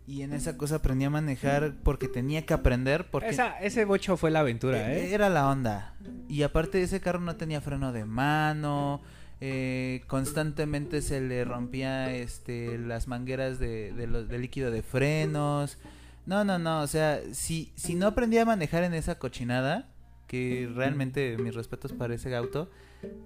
Y 0.05 0.21
en 0.23 0.33
esa 0.33 0.57
cosa 0.57 0.75
aprendí 0.75 1.05
a 1.05 1.09
manejar 1.09 1.75
porque 1.83 2.07
tenía 2.09 2.45
que 2.45 2.53
aprender. 2.53 3.09
Porque 3.09 3.29
Esa, 3.29 3.57
ese 3.61 3.85
bocho 3.85 4.17
fue 4.17 4.31
la 4.31 4.41
aventura, 4.41 4.91
eh, 4.93 5.05
¿eh? 5.05 5.13
era 5.13 5.29
la 5.29 5.49
onda. 5.49 5.95
Y 6.27 6.43
aparte 6.43 6.81
ese 6.81 6.99
carro 6.99 7.21
no 7.21 7.35
tenía 7.37 7.61
freno 7.61 7.91
de 7.93 8.03
mano. 8.05 9.01
eh, 9.45 10.03
constantemente 10.07 11.01
se 11.01 11.19
le 11.19 11.43
rompía 11.45 12.13
este 12.15 12.77
las 12.77 13.07
mangueras 13.09 13.59
de, 13.59 13.91
de 13.93 14.07
lo- 14.07 14.23
de 14.25 14.39
líquido 14.39 14.71
de 14.71 14.81
frenos. 14.83 15.77
No, 16.25 16.43
no, 16.45 16.59
no. 16.59 16.81
O 16.81 16.87
sea, 16.87 17.19
si, 17.33 17.71
si 17.75 17.95
no 17.95 18.07
aprendía 18.07 18.43
a 18.43 18.45
manejar 18.45 18.83
en 18.83 18.93
esa 18.93 19.19
cochinada, 19.19 19.89
que 20.27 20.69
realmente 20.73 21.37
mis 21.37 21.55
respetos 21.55 21.91
para 21.93 22.13
ese 22.15 22.33
auto, 22.35 22.69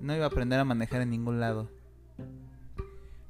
no 0.01 0.15
iba 0.15 0.25
a 0.25 0.29
aprender 0.29 0.59
a 0.59 0.63
manejar 0.65 1.01
en 1.01 1.09
ningún 1.11 1.39
lado. 1.39 1.69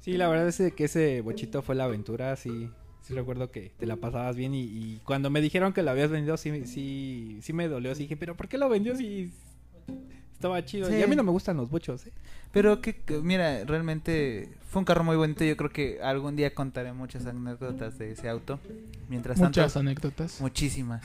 Sí, 0.00 0.16
la 0.16 0.28
verdad 0.28 0.48
es 0.48 0.72
que 0.74 0.84
ese 0.84 1.20
bochito 1.20 1.60
fue 1.62 1.74
la 1.74 1.84
aventura, 1.84 2.34
sí. 2.36 2.70
Sí 3.08 3.14
recuerdo 3.14 3.50
que 3.50 3.72
te 3.78 3.86
la 3.86 3.96
pasabas 3.96 4.36
bien 4.36 4.54
y, 4.54 4.64
y 4.64 5.00
cuando 5.02 5.30
me 5.30 5.40
dijeron 5.40 5.72
que 5.72 5.82
lo 5.82 5.90
habías 5.90 6.10
vendido 6.10 6.36
sí, 6.36 6.66
sí, 6.66 7.38
sí 7.40 7.52
me 7.54 7.66
dolió. 7.66 7.94
Sí 7.94 8.02
dije, 8.02 8.18
pero 8.18 8.36
¿por 8.36 8.48
qué 8.48 8.58
lo 8.58 8.68
vendió 8.68 8.94
si 8.94 9.32
estaba 10.34 10.62
chido? 10.62 10.88
Sí. 10.88 10.96
Y 10.96 11.02
a 11.02 11.06
mí 11.06 11.16
no 11.16 11.22
me 11.22 11.30
gustan 11.30 11.56
los 11.56 11.70
bochos, 11.70 12.06
¿eh? 12.06 12.12
Pero 12.52 12.82
que, 12.82 12.96
que, 12.96 13.16
mira, 13.22 13.64
realmente 13.64 14.50
fue 14.68 14.80
un 14.80 14.84
carro 14.84 15.04
muy 15.04 15.16
bonito. 15.16 15.42
Yo 15.42 15.56
creo 15.56 15.70
que 15.70 16.02
algún 16.02 16.36
día 16.36 16.54
contaré 16.54 16.92
muchas 16.92 17.24
anécdotas 17.24 17.96
de 17.96 18.12
ese 18.12 18.28
auto. 18.28 18.60
Mientras 19.08 19.38
tanto, 19.38 19.58
Muchas 19.58 19.78
anécdotas. 19.78 20.38
Muchísimas. 20.42 21.02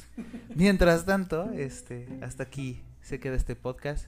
Mientras 0.55 1.05
tanto, 1.05 1.53
este, 1.53 2.09
hasta 2.21 2.43
aquí 2.43 2.81
se 3.01 3.21
queda 3.21 3.37
este 3.37 3.55
podcast. 3.55 4.07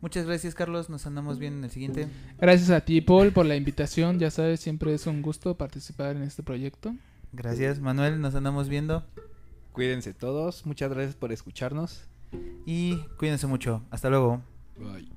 Muchas 0.00 0.26
gracias, 0.26 0.54
Carlos. 0.54 0.90
Nos 0.90 1.06
andamos 1.06 1.40
bien 1.40 1.54
en 1.54 1.64
el 1.64 1.70
siguiente. 1.72 2.06
Gracias 2.38 2.70
a 2.70 2.82
ti, 2.82 3.00
Paul, 3.00 3.32
por 3.32 3.46
la 3.46 3.56
invitación. 3.56 4.20
Ya 4.20 4.30
sabes, 4.30 4.60
siempre 4.60 4.94
es 4.94 5.08
un 5.08 5.22
gusto 5.22 5.56
participar 5.56 6.14
en 6.14 6.22
este 6.22 6.44
proyecto. 6.44 6.94
Gracias, 7.36 7.80
Manuel. 7.80 8.20
Nos 8.20 8.34
andamos 8.34 8.68
viendo. 8.70 9.04
Cuídense 9.72 10.14
todos. 10.14 10.64
Muchas 10.64 10.90
gracias 10.90 11.16
por 11.16 11.32
escucharnos. 11.32 12.08
Y 12.64 12.96
cuídense 13.18 13.46
mucho. 13.46 13.82
Hasta 13.90 14.08
luego. 14.08 14.42
Bye. 14.78 15.15